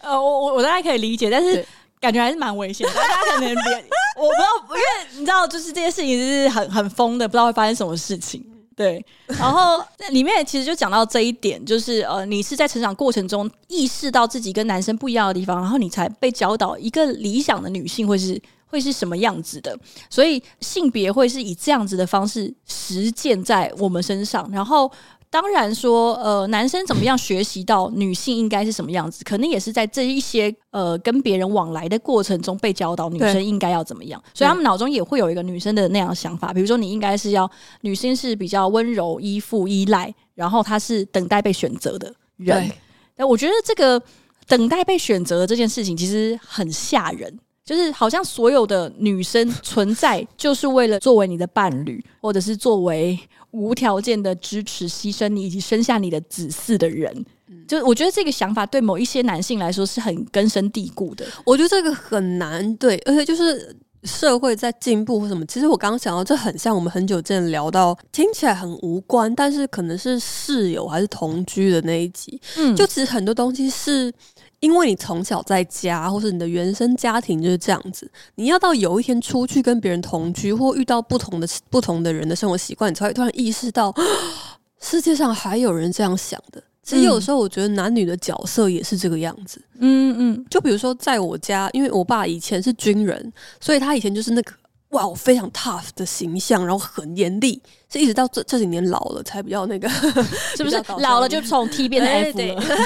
[0.02, 1.64] 呃，我我我大概可以理解，但是
[2.00, 2.94] 感觉还是蛮危险的。
[2.94, 3.84] 大家可能别，
[4.16, 8.44] 我不知道，因为你知道，就是这些事情是很很疯的，不知道会发生什么事情。
[8.76, 19.74] 对，然后里面其实就讲到这一点，就是呃，你是在成长过程中意识到自己跟男生不一样的地方，然后你才被教导一个理想的女性会是会是什么样子的，
[20.10, 24.92] 所以性别会是以这样子的方式实践在我们身上，然后。
[25.38, 37.50] 当然说，呃，男生怎么样学习到女性应该是什么样子，可能也是在这一些呃跟别人往来的过程中被教导女生应该要怎么样，所以他们脑中也会有一个女生的那样想法，比如说你应该是要
[37.82, 42.72] 女生是比较温柔、依附、依赖，然后她是等待被选择的人。
[43.16, 44.02] 那我觉得这个
[44.48, 47.38] 等待被选择的这件事情其实很吓人。
[47.66, 53.18] 就是好像所有的女生存在，就是为了作为你的伴侣，或者是作为
[53.50, 57.26] 无条件的支持、牺牲你以及生下你的子嗣的人。
[57.66, 61.26] 就我觉得这个想法对某一些男性来说是很根深蒂固的。
[61.44, 65.44] 我觉得这个很难对，而且就是社会在进步或什么。
[65.46, 72.40] 其实我刚刚想到，这很像我们很久之前聊到，听起来很无关，但是可能是室友还是同居的那一集。
[72.56, 74.12] 嗯，就其实很多东西是。
[74.60, 83.94] 因为你从小在家，或是你的原生家庭就是这样子，你要到有一天出去跟别人同居，或遇到不同的不同的人的生活习惯，你才会突然意识到，
[84.80, 86.62] 世界上还有人这样想的。
[86.82, 89.60] 其实有时候我觉得男女的角色也是这个样子。
[89.80, 94.52] 嗯嗯，就比如说在我家，因为我爸以前是军人，所以他以前就是那个
[94.90, 97.60] 哇，非常 tough 的形象，然后很严厉，
[97.92, 99.88] 是一直到这这几年老了才比较那个，
[100.56, 100.80] 是不是？
[101.00, 102.78] 老了就从 T 变 成 F 了。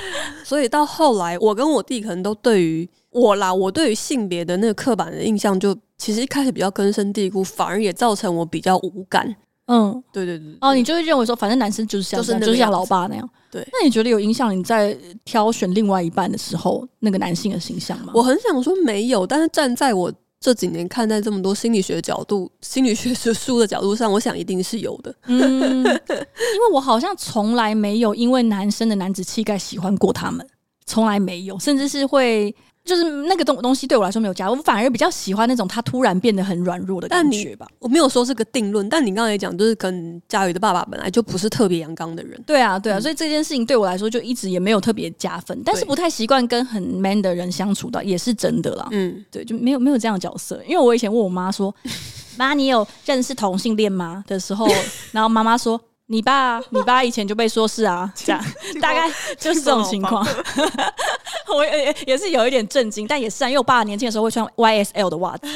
[0.44, 9.34] 所以到后来，我跟我弟可能都对于我啦，我对于性别的那个刻板的印象，就其实一开始比较根深蒂固，反而也造成我比较无感。
[9.66, 10.56] 嗯，对对对，对。
[10.62, 13.30] 哦，你就会认为说，反正男生就是像就是就是像老爸那样。
[13.50, 13.66] 对。
[13.72, 14.96] 那你觉得有影响你在
[15.26, 18.12] 挑选另外一半的时候，那个男性的形象吗？
[18.14, 20.10] 我很想说没有，但是站在我
[20.40, 25.14] 这几年看待这么多心理学角度、心理学书的角度上，我想一定是有的。
[25.26, 30.46] 嗯，因为我好像从来没有因为男生的男子气概喜欢过他们，
[30.86, 32.54] 从来没有，甚至是会
[32.88, 37.68] 就是那个东东西对我来说没有加，我反而比较喜欢那种他突然变得很软弱的感觉吧。
[37.78, 42.42] 我没有说是个定论，但你刚才也讲，就是跟佳宇的爸爸本来就不是特别阳刚的人。
[42.46, 48.88] 对啊，对啊，所以这件事情对我来说就一直也没有特别加分，但是不太习惯跟很 man 的人相处的也是真的啦。
[48.90, 51.74] 嗯，对，就没有没有这样的角色，因为我以前问我妈说。
[52.38, 54.22] 妈，你有认识同性恋吗？
[54.28, 54.64] 的时候，
[55.10, 55.80] 然后妈妈说
[56.10, 58.44] ：“你爸， 你爸以前就被说是啊， 这样
[58.80, 60.26] 大概就是这种情况。”
[61.54, 65.46] 我也也是有一点震惊，但也是啊，因为我爸年轻的时候会穿 YSL 的袜子。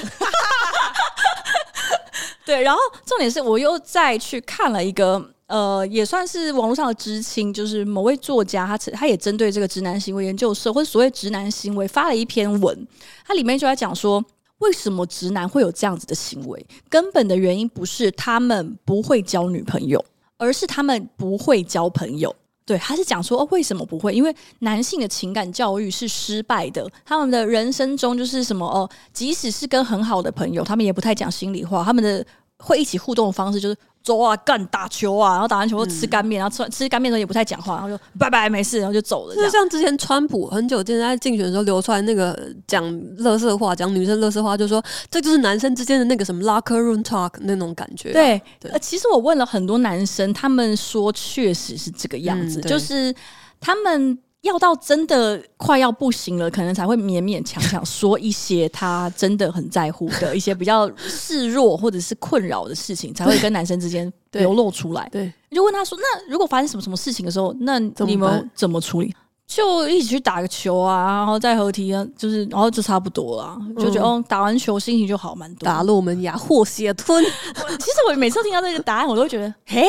[2.44, 12.86] 对，然后重点是我又再去看了一个，呃，也算是网络上的知青，就是某位作家，他他也针对这个直男行为研究社或者所谓直男行为发了一篇文，
[13.26, 14.22] 他里面就在讲说。
[14.58, 16.64] 为什么直男会有这样子的行为？
[16.88, 20.04] 根本的原因不是他们不会交女朋友，
[20.42, 22.34] 而是他们不会交朋友。
[22.64, 24.12] 对，他是讲说哦，为什么不会？
[24.12, 32.24] 因为男性的情感教育是失败的，他们的人生中就是什么哦，即使是跟很好的朋友，他们也不太讲心里话，他们的
[32.58, 33.76] 会一起互动的方式就是。
[34.02, 39.34] 走啊，干打球啊，然后打完球后吃干面，嗯、然后吃吃干面的时候也不太讲话，然后就拜拜没事，然后就走了。
[39.34, 42.84] 就像之前川普很久之前在竞选的时候流出来那个讲
[43.16, 48.12] 乐色话，讲女生乐色话，就说这就是男生之间的那个什么 locker room talk 那种感觉。
[48.12, 53.14] 对，对呃，其实我问了很多男生，他们说确实是这个样子，嗯、就是
[53.60, 54.18] 他们。
[54.42, 65.08] 要到真的快要不行了，可能才会勉勉强强说一些他真的很在乎的一些比较示弱或者是困扰的事情，才会跟男生之间流露出来。
[65.12, 69.14] 对，你就问他说：“那如果发生什么什么事情的时候，那你们怎么处理？”
[69.44, 75.66] 就一起去打个球啊，然后再合体啊，就是然后就差不多了，就觉得哦，打完球心情就好蛮多。
[75.66, 77.22] 打落门牙，或血吞。
[77.78, 79.86] 其实我每次听到这个答案，我都会觉得，嘿，嘿，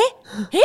[0.52, 0.60] 这样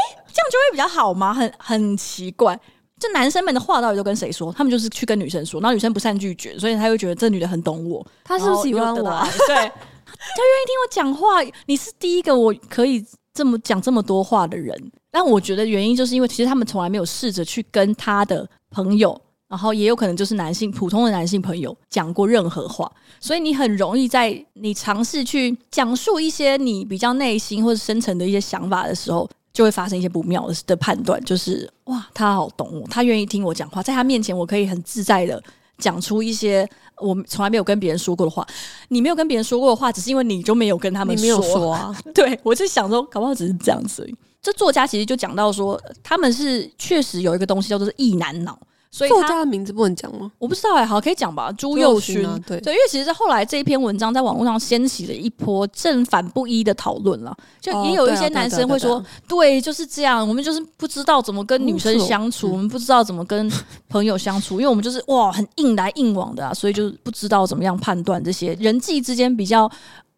[0.51, 1.33] 就会比较好吗？
[1.33, 2.59] 很很奇怪。
[2.99, 4.51] 这男生们的话到底都跟谁说？
[4.51, 8.05] 他们就是去跟女生说，然后女生不善拒绝，所以他会觉得这女的很懂我。
[8.25, 9.01] 他是不是喜欢我？
[9.01, 11.41] 对，他愿意听我讲话。
[11.67, 14.91] 你是第一个我可以这么讲这么多话的人。
[15.09, 22.91] 但我觉得原因就是因为其实他们从来没有试着去跟他的朋友，然后也有可能就是男性普通的男性朋友讲过任何话，
[23.21, 29.29] 所以你很容易在你尝试去讲述一些你比较内心或者深层的一些想法的时候。
[29.59, 35.43] 就会发生一些不妙的的判断，就是哇，他好懂我，他愿意听我讲话，在他面前我可以很自在的
[35.77, 38.47] 讲出一些我从来没有跟别人说过的话。
[38.87, 41.93] 你没有跟别人说过的话，只是因为你就没有跟他们说，没有说啊。
[42.15, 44.09] 对，我就想说，搞不好只是这样子。
[44.41, 48.57] 这作家其实就讲到说，他们是确实有一个东西叫做是异男脑。
[48.91, 50.31] 所以他作家的名字不能讲吗？
[50.39, 51.51] 我不知道哎、欸，好，可以讲吧。
[51.51, 57.35] 朱佑勋、啊，对对，因为其实是后来这一篇文章在网络上掀起了一波正反不一的讨论了。
[57.61, 63.51] 就也有一些男生会说，哦对，啊对，啊对，啊对，啊、对，就是这样，我们就是不知道怎么跟女生相处，我们不知道怎么跟
[63.89, 69.69] 朋友相处， 因为我们就是哇，很硬来硬往的啊，所以就是不知道怎么样判断这些人际之间比较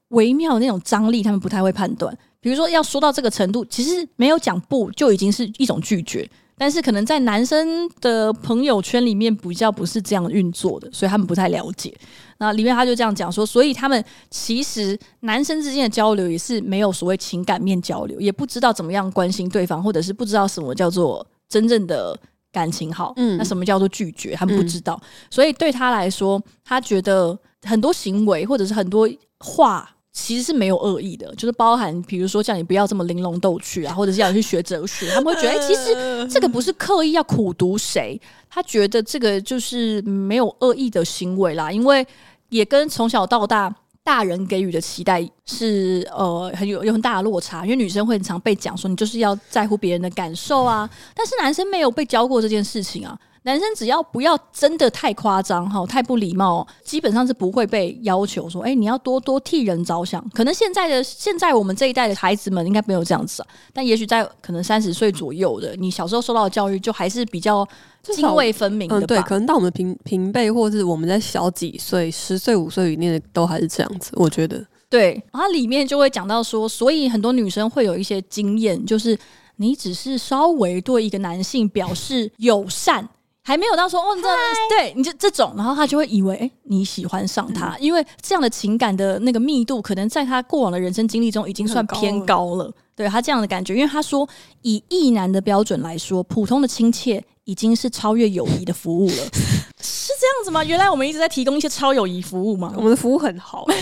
[0.09, 2.17] 微妙的那种张力，他们不太会判断。
[2.39, 6.28] 比如说要说到这个程度，其实没有讲不就已经是一种拒绝。
[6.62, 11.91] 但是可能在男生的朋友圈里面比较不是这样运作的，所以他们不太了解。
[12.38, 22.16] 那里面他就这样讲说，所以他们其实男生之间的交流也是没有所谓情感面交流，也不知道怎么样关心对方，或者是不知道什么叫做真正的
[22.51, 23.12] 感情好。
[23.16, 24.93] 嗯，那什么叫做拒绝，他们不知道。
[25.01, 29.09] 嗯，所以对他来说，他觉得很多行为或者是很多
[29.39, 29.89] 话。
[30.14, 42.05] 其实是没有恶意的，就是包含比如说叫你不要这么玲珑逗趣啊，或者是要你去学哲学，他们会觉得， 其实这个不是刻意要苦读谁，他觉得这个就是没有恶意的行为啦，因为
[42.49, 53.18] 也跟从小到大大人给予的期待是呃很有有很大的落差，因为女生会很常被讲说你就是要在乎别人的感受啊，但是男生没有被教过这件事情啊。
[53.44, 60.24] 男生只要不要真的太夸张哈，太不礼貌，基本上是不会被要求说，哎、欸，你要多多替人着想。
[60.30, 67.68] 可能现在的现在我们这一代的孩子们应该没有这样子啊，但也许在可能三十岁左右的，你小时候受到的教育就还是比较
[68.04, 69.06] 泾渭分明的吧。
[69.06, 74.12] 嗯，对，可能到我们平平辈，或是我们在小几岁、十岁、五岁以内的，都还是这样子。
[74.18, 79.18] 我觉得，对，然后里面就会讲到说，所以很多女生会有一些经验，就是
[79.56, 83.10] 你只是稍微对一个男性表示友善。
[83.52, 84.30] 还没有到说哦，你这
[84.70, 92.72] 对你就这种，然后他就会以为哎、欸、你喜欢上他，因为这样的情感的那个密度，可能在他过往的人生经历中已经算偏高了。
[92.95, 94.26] 对他这样的感觉，因为他说
[94.62, 99.16] 以异男的标准来说，普通的亲切已经是超越友谊的服务了，
[99.84, 100.64] 是这样子吗？
[100.64, 102.72] 原来我们一直在提供一些超友谊服务吗？
[102.78, 103.66] 我们的服务很好。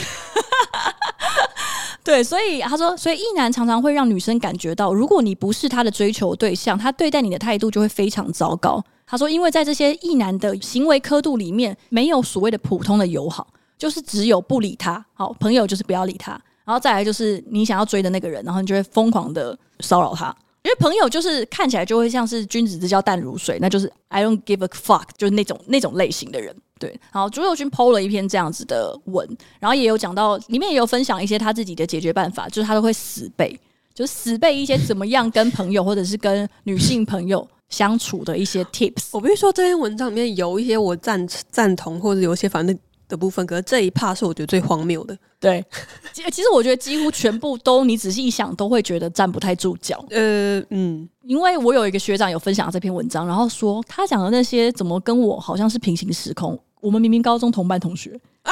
[2.03, 8.84] 对，所以他说，所以异男常常会让女生感觉到，如果你不是他的追求对象，他对待你的态度就会非常糟糕。
[9.10, 15.03] 他说，因为在这些异男的行为刻度里面，没有所谓的普通的友好，就是只有不理他。
[15.16, 16.32] 好，朋友就是不要理他，
[16.64, 20.34] 然后再来就是你想要追的那个人，然后你就会疯狂的骚扰他。
[20.62, 26.55] 因为朋友就是看起来就会像是君子之交淡如水，那就是 I don't give a fuck，就是那种那种类型的人。
[26.78, 29.28] 对，然后朱友军 PO 了一篇这样子的文，
[29.60, 33.57] 然后也有讲到里面也有分享一些他自己的解决办法，就是他都会死背，
[33.93, 37.47] 就死背一些怎么样跟朋友或者是跟女性朋友。
[37.70, 45.17] 相处的一些 tips，我必须说这篇文章里面有一些我赞赞同，或者有一些反对的部分，可是这一 part 是我觉得最荒谬的。
[45.39, 45.63] 对，
[46.11, 50.03] 其其实我觉得几乎全部都，你仔细一想，都会觉得站不太住脚。
[50.11, 58.51] 呃，嗯，因为我有一个学长有分享这篇文章，然后说他讲的那些怎么跟我好像是平行时空，我们明明高中同班同学啊，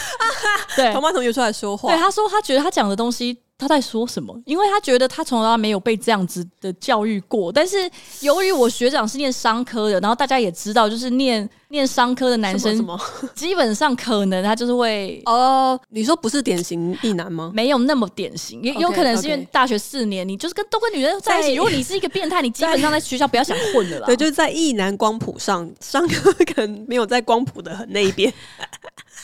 [0.74, 3.38] 对，同班同学出来说话，对，他说他觉得他讲的东西。
[3.58, 4.38] 他在说什么？
[4.44, 7.50] 因为他觉得他从来没有被这样子的教育过。
[7.50, 7.90] 但是
[8.20, 12.86] 由于我学长是念商科的，然后大家也知道，就是念 念商科的男生，
[13.34, 15.78] 基本上可能他就是会哦。
[15.88, 17.50] 你说不是典型异男吗？
[17.54, 21.54] 没有那么典型，也有可能是因为大学四年，你就是跟都跟女人在一起。
[21.54, 24.04] 如果你是一个变态，你基本上在学校不要想混的了。
[24.06, 28.32] 对，就是在异男光谱上，商科可能没有在光谱的很那一边。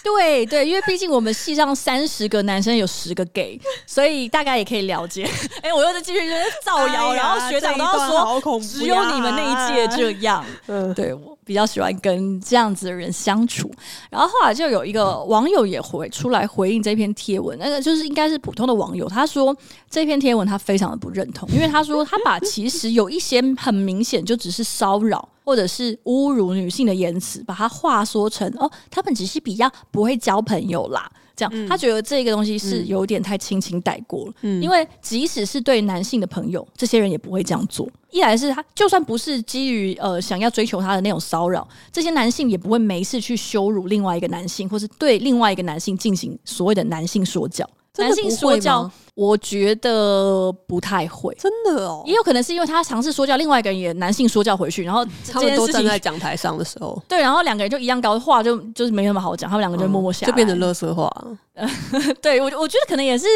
[0.05, 5.24] 对对，因为毕竟我们系上三十个男生有十个 gay，所以大概也可以了解。
[5.62, 6.20] 哎、欸，我又在继续
[6.64, 10.44] 造谣，哎、然后学长都要说只有你们那一届这样。
[10.66, 13.70] 嗯，对，我比较喜欢跟这样子的人相处。
[14.11, 19.57] 然后后来就有一个网友也回出来回应这篇贴文，那个就是应该是普通的网友，他说
[19.90, 25.28] 这篇贴文他非常的不认同，因为他说他把其实有一些很明显就只是骚扰。
[25.45, 31.11] 或者是侮辱女性的言辞，把它话说成哦，他们只是比较不会交朋友啦，
[31.43, 34.32] 这样、嗯、他觉得这个东西是有点太轻轻带过了。
[34.43, 37.88] 嗯，因为即使是对男性的朋友，这些人也不会这样做。
[38.11, 47.68] 一来是他就算不是基于呃想要追求他的那种骚扰，这些男性也不会没事去羞辱另外一个男性，或是对另外一个男性进行所谓的男性说教。
[47.99, 61.11] 男性说教，我觉得不太会，真的哦，也有可能是因为他尝试说教，另外一个人也男性说教回去，然后他们都站在讲台上的时候， 对，然后两个人就一样高，话就就是没那么好讲，他们两个就默默下来，就变成乐色话。
[62.23, 63.27] 对我，我觉得可能也是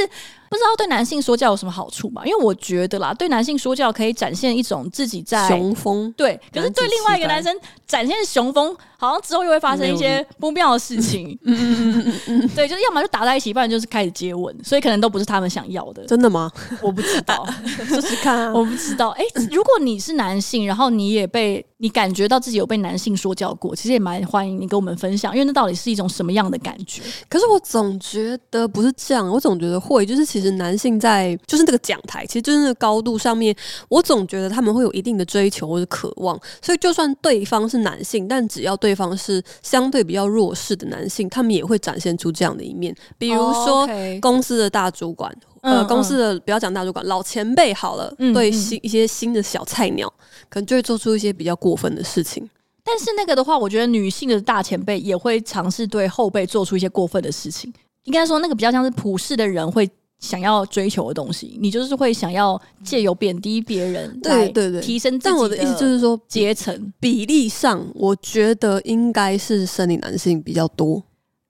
[0.49, 7.55] 不知道对男性说教有什么好处吧，因为我觉得啦，对男性说教可以展现一种自己在雄风，对，可是对另外一个男生
[7.87, 11.39] 展现雄风，好像之后又会发生一些不妙的事情。
[11.45, 16.05] 嗯嗯嗯嗯嗯，对，就是要么就打在一起，不然就是开始接吻，所以可能都不是他们想要的。
[16.07, 16.51] 真的吗？
[16.83, 18.53] 我不知道， 试试看啊。
[18.55, 19.11] 我不知道。
[19.11, 27.03] 哎、欸，如果你是男性，然后你也被你感觉到自己有被男性说教过，其实也蛮欢迎你跟我们分享，因为那到底是一种什么样的感觉？
[27.29, 33.55] 可是我总觉得不是这样，我总觉得会，就是其实男性在就是那个讲台，其实就是那个高度上面，
[33.91, 43.87] 我总觉得他们会有一定的追求或者渴望，所以就算对方是男性，但只要对方是相对比较弱势的男性，他们也会展现出这样的一面，比如说
[44.21, 45.31] 公司的大主管。
[45.67, 50.13] 呃公司的不要讲大主管，老前辈好了，嗯、对新一些新的小菜鸟，
[50.49, 52.49] 可能就会做出一些比较过分的事情。
[52.85, 57.73] 但是那个的话，我觉得女性的大前辈也会尝试对后辈做出一些过分的事情。
[58.05, 59.91] 应该说，那个比较像是普世的人会
[60.21, 65.25] 想要追求的东西，你就是会想要借由贬低别人，对对对，提升自己。
[65.25, 71.03] 但我的意思就是说，阶层比例上，我觉得应该是生理男性比较多。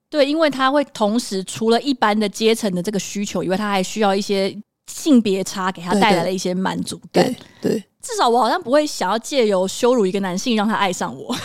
[0.09, 4.57] 对，因为他会同时除了一般的阶层的这个需求以外，他还需要一些
[4.91, 7.25] 性别差给他带来了一些满足感。
[7.25, 11.35] 对，对，对，至少我好像不会想要借由羞辱一个男性让他爱上我。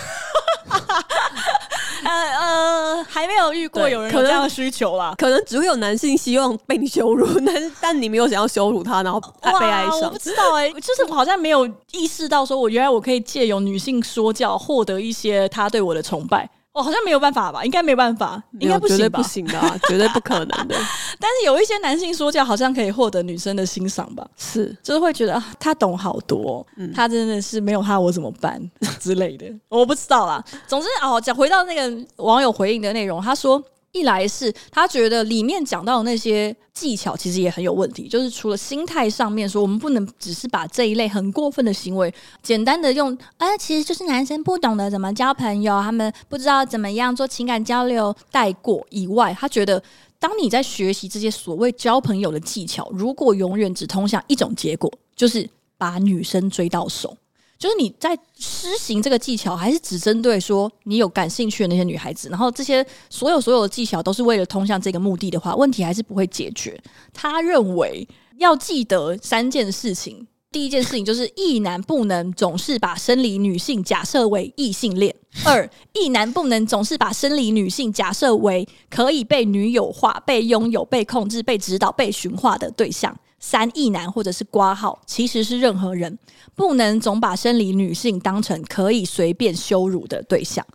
[2.04, 5.14] 呃呃，还没有遇过有人有这样的需求啦。
[5.18, 10.02] 可能只会有男性希望被你羞辱，但但你没有想要羞辱他，然后被爱上。
[10.02, 16.50] 我不知道哎、欸，就是我好像没有意识到，说我原来我可以借由女性说教获得一些他对我的崇拜。
[16.74, 17.64] 我好像没有办法吧？
[17.66, 18.98] 应该没办法，应该不行吧？
[18.98, 20.76] 绝对不行的、啊，绝对不可能的。
[21.20, 24.26] 但是有一些男性说教，好像可以获得女生的欣赏吧？
[24.38, 28.62] 是，就是会觉得、啊、他懂好多，嗯、他真的是没有他我怎么办
[29.00, 30.44] 之类的，我不知道啦。
[30.68, 33.62] 总之哦，讲回到那个网友回应的内容，他说。
[33.94, 49.82] 一来是他觉得里面讲到的那些技巧其实也很有问题，就是除了心态上面说，我们不能只是把这一类很过分的行为简单的用，哎，其实就是男生不懂得怎么交朋友，他们不知道怎么样做情感交流带过以外，他觉得
[50.20, 57.18] 当你在学习这些所谓交朋友的技巧，如果永远只通向一种结果，就是把女生追到手。
[57.62, 66.82] 就是你在施行这个技巧，还是只针对说你有感兴趣的那些女孩子，然后这些所有所有的技巧都是为了通向这个目的的话，问题还是不会解决。
[67.14, 68.08] 他认为
[68.40, 75.14] 要记得三件事情，第一件事情就是异男不能总是把生理女性假设为异性恋；
[75.46, 83.16] 二，异男不能总是把生理女性假设为可以被女友化、被拥有、被控制、被指导、被驯化的对象。
[83.42, 86.18] 三亿男或者是挂号，其实是任何人，
[86.56, 90.66] 不能总把生理女性当成可以随便羞辱的对象。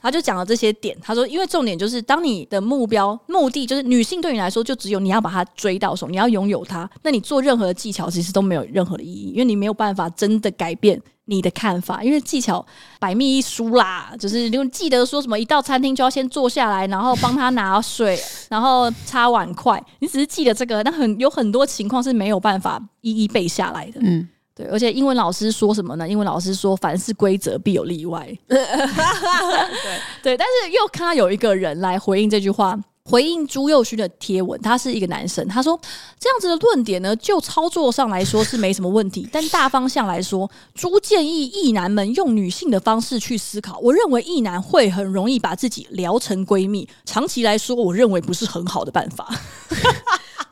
[0.00, 11.00] 他就讲了这些点，他说，因为重点就是，当你的目标目的就是女性对你来说，就只有你要把她追到手，你要拥有她，那你做任何的技巧其实都没有任何的意义，因为你没有办法真的改变。
[11.26, 12.64] 你的看法，因为技巧
[12.98, 18.18] 百密一疏啦，就是你记得说什么，一到餐厅就要先坐下来，然后帮他拿水，
[18.48, 19.82] 然后擦碗筷。
[19.98, 24.00] 你只是记得这个，但很有很多情况是没有办法一一背下来的。
[24.02, 26.08] 嗯，对，而且英文老师说什么呢？
[26.08, 28.26] 英文老师说，凡是规则必有例外。
[28.48, 28.64] 对
[30.22, 32.78] 对，但是又看到有一个人来回应这句话。
[33.08, 35.80] 回应朱佑勋的贴文，他是一个男生，他说
[36.18, 43.78] 这样子的论点呢，就操作上来说是没什么问题，但大方向来说，朱建议异男们用女性的方式去思考。
[43.78, 49.28] 我认为异男会很容易把自己聊成闺蜜，长期来说，我认为不是很好的办法。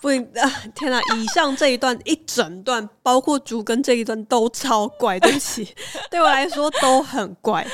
[0.01, 1.01] 不，天哪！
[1.17, 5.67] 以上这一段一整段，包括朱跟这一段都超怪，对不起，
[6.11, 7.67] 对我来说都很怪。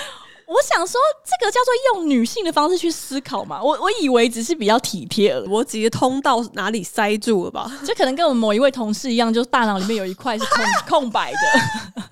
[0.50, 3.62] 我想说，这个叫做用女性的方式去思考嘛？
[3.62, 7.70] 我我以为只是比较体贴而已，我直接通道哪里塞住了吧？
[7.86, 10.64] 就可能跟我们某一位同事一样，就是大脑里面有一块是空
[11.00, 12.02] 空白的。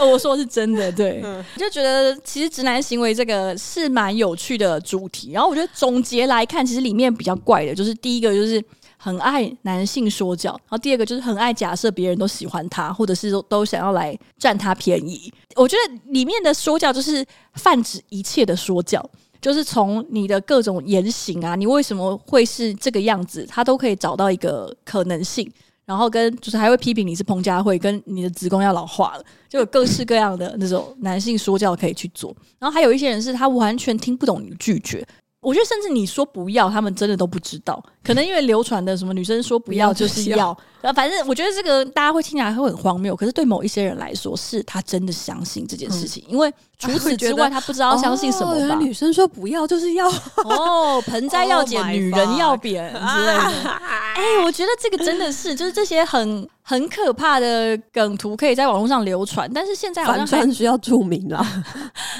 [0.06, 5.32] 我说的是真的，对，嗯、就觉得其实直男行为这个是蛮有趣的主题。
[5.32, 8.62] 然后我觉得总结来看，其实里面比较怪的就是第一个就是。
[9.06, 15.32] 很爱男性说教，然后第二个就是很爱假设别人都喜欢他，或者是说都想要来占他便宜。
[15.54, 19.00] 我觉得里面的说教就是泛指一切的说教，
[19.40, 25.48] 就是从你的各种言行啊，你为什么会是这个样子，他都可以找到一个可能性，
[25.84, 32.34] 然后跟就是还会批评你是彭佳慧，跟你的子宫要老化了，就有各式各样的那种男性说教可以去做。
[32.58, 35.06] 然后还有一些人是他完全听不懂你的拒绝。
[35.46, 37.80] 我觉得，甚至你说不要，他们真的都不知道。
[38.02, 40.46] 可能因为流传的什么女生说不要就是要，
[40.80, 43.14] 然后反正我觉得这个大家会听起来会很荒谬。
[43.14, 48.74] 可是对某一些人来说，是他真的相信这件事情，因为除此 之外，他不知道相信什么吧。
[48.76, 50.08] 女生说不要就是要
[50.44, 53.70] 哦，盆栽 要剪，女人要扁之类的。
[54.14, 56.48] 哎，我觉得这个真的是，就是这些很。
[56.68, 61.40] 很可怕的梗图可以在网络上流传，但是现在好像需要注明啦。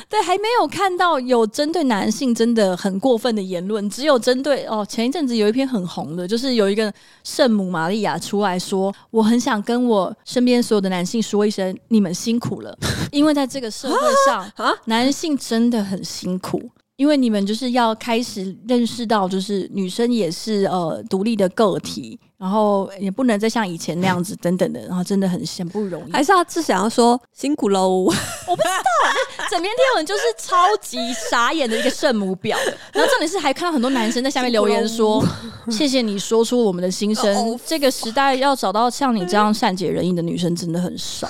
[0.09, 6.93] 对，还没有看到有针对男性真的很过分的言论，只有针对哦，前一阵子有一篇很红的，就是有一个
[7.25, 12.73] 圣母玛利亚出来说，我很想跟我身边所有的男性说一声，你们辛苦了，
[13.11, 13.99] 因为在这个社会
[14.29, 16.71] 上啊，男性真的很辛苦。
[16.97, 26.13] 因为你们就是要开始认识到，就是女生也是呃独立的个体，然后也不能再像以前那样子等等的，然后真的很很不容易。
[26.13, 28.05] 还是要是想要说辛苦喽？
[28.05, 30.97] 我不知道，整篇贴文就是超级
[31.31, 32.57] 傻眼的一个圣母婊。
[32.95, 35.23] 然后重点是还看到很多男生在下面留言说
[35.71, 37.37] ：“谢谢你说出我们的心声。
[37.67, 41.29] ”这个时代要找到像你这样善解人意的女生真的很少。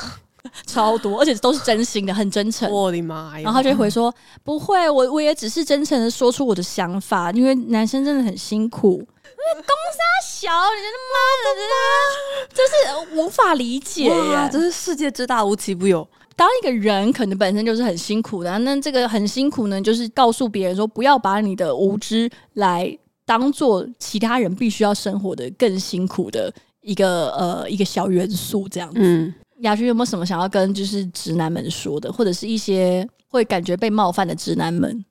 [0.67, 2.71] 超多， 而且都是真心的，很真诚。
[2.71, 3.45] 我的妈呀！
[3.45, 8.97] 然后就回说：“不会，我我也只是真诚的说出我的想法，因为男生真的很辛苦。”
[9.47, 14.49] 公杀小，你真的妈的，就是无法理解呀！
[14.49, 16.07] 真是世界之大，无奇不有。
[16.35, 26.53] 当一个人可能本身就是很辛苦的，那这个很辛苦呢，就是告诉别人说，不要把你的无知来当做其他人必须要生活的更辛苦的
[26.83, 28.99] 一个呃一个小元素，这样子。
[29.01, 29.35] 嗯。
[29.61, 35.05] 雅君有没有什么想要跟就是直男们说的，或者是一些会感觉被冒犯的直男们？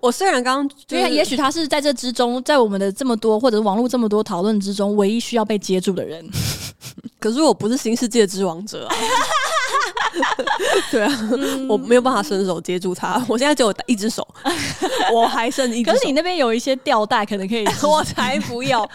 [0.00, 6.26] 我虽然刚刚，因为也许他是在这之中，在我们的这么多或者网络这么多讨论之中，唯一需要被接住的人。
[7.20, 8.96] 可是我不是新世界之王者啊。
[10.90, 13.22] 对啊，嗯、我没有办法伸手接住它。
[13.28, 14.26] 我现在只有一只手，
[15.12, 15.90] 我还剩一只。
[15.90, 17.64] 可是你那边有一些吊带，可能可以。
[17.82, 18.88] 我才不要！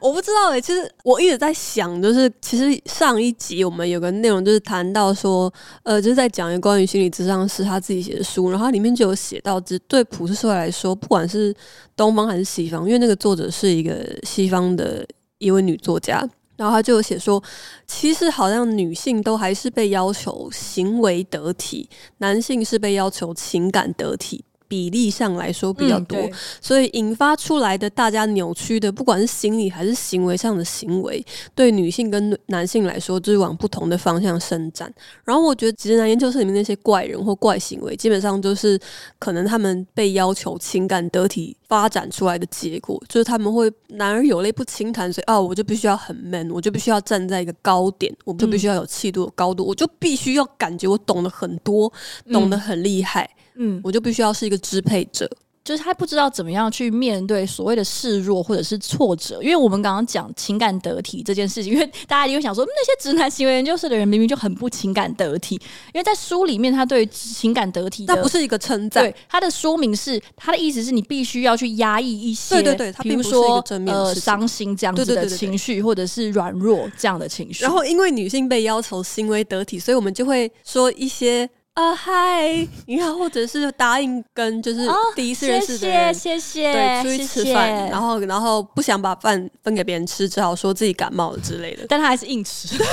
[0.00, 0.60] 我不知道哎、欸。
[0.60, 11.54] 其实我一直在想，就是其实上一集我们有个内容，就是谈到说，呃，就是在讲一个关于心理咨商师他自己写的书，然后它里面就有写到，只对普世社会来说，不管是
[11.96, 15.06] 东方还是西方，因为那个作者是一个西方的
[15.38, 16.28] 一位女作家。
[16.62, 17.42] 然后他就有写说，
[17.88, 21.88] 其实好像女性都还是被要求行为得体，
[22.18, 24.44] 男性是被要求情感得体。
[24.72, 31.22] 比例上来说比较多，嗯、所以引发出来的大家扭曲的，不管是心理还是行为上的行为，
[31.54, 34.90] 对女性跟男性来说，就是往不同的方向伸展。
[35.24, 38.80] 然后我觉得直男研究室里面那些怪人或怪行为，基本上就是
[39.18, 51.92] 可能他们被要求情感得体发展出来的结果，就是他们会男儿有泪不轻弹，所以啊，我就必须要很 man，我就必须要站在一个高点，我就必须要有气度的高度，嗯、我就必须要感觉我懂得很多，
[52.32, 53.28] 懂得很厉害。
[53.36, 55.28] 嗯嗯，我就必须要是一个支配者，
[55.64, 59.40] 就是他不知道怎么样去面对所谓的示弱或者是挫折。
[59.40, 65.54] 因为我们刚刚讲情感得体这件事情，因为大家一定会想说，那些直男行为研究室的人明明就很不情感得体。
[65.94, 69.04] 因为在书里面，他对情感得体，那不是一个称赞。
[69.04, 77.62] 对，他的说明是，他的意思是你必须要去压抑一些，对对对，他并不是一个正面呃伤心这样子的情绪，或者是软弱这样的情绪。
[77.62, 81.48] 然后，因为女性被要求行为得体，所以我们就会说一些。
[81.74, 92.76] 啊嗨，你好，或者是答应跟就是第一次认识的人，哦、谢谢，谢谢，对，出去吃饭，然后然后不想把饭分给别人吃，只好说自己感冒了之类的，但他还是硬吃，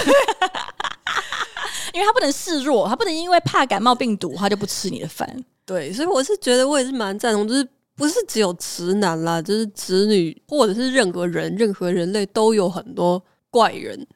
[1.93, 5.27] 因为他不能示弱，他不能因为怕感冒病毒，他就不吃你的饭。
[5.65, 7.67] 对，所以我是觉得我也是蛮赞同，就是
[7.97, 13.21] 不是只有直男啦，就是直女或者是任何人，任何人类都有很多
[13.51, 14.07] 怪人。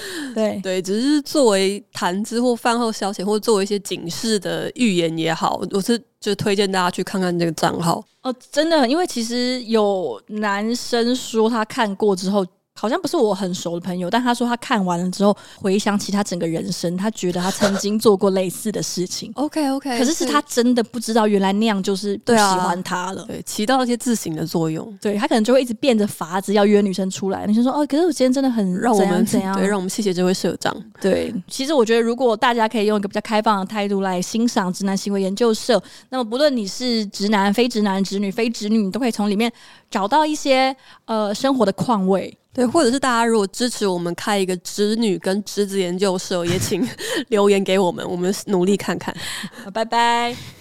[0.34, 12.46] 对对，只是作为谈资或饭后消遣，或作为一些警示的预言也好，我是就推荐大家去看看这个账号哦，真的，因为其实有男生说他看过之后。
[12.78, 19.32] 好像不是我很熟的朋友，但他说他看完了之后回想起他整个人生，他觉得他曾经做过类似的事情。
[19.36, 24.96] OK OK，可是是他真的不知道原来那样就是不喜欢他了，对，起到一些自省的作用。
[25.00, 27.46] 对，他可能就会一直变着法子要约女生出来。
[27.46, 29.56] 女生说：“哦，可是我今天真的很让我们怎样？
[29.56, 39.50] 对，让我们谢谢这位社长。”对，其实我觉得如果大家可以用一个比较开放的态度来欣赏直男行为研究社，那么不论你是直男、非直男、直女、非直女，你都可以从里面
[39.90, 40.74] 找到一些
[41.06, 42.36] 呃生活的况味。
[42.58, 46.84] 对，或者是大家如果支持我们开一个侄女跟侄子研究社，也请
[47.30, 49.14] 留言给我们，我们努力看看。
[49.72, 50.57] 拜拜。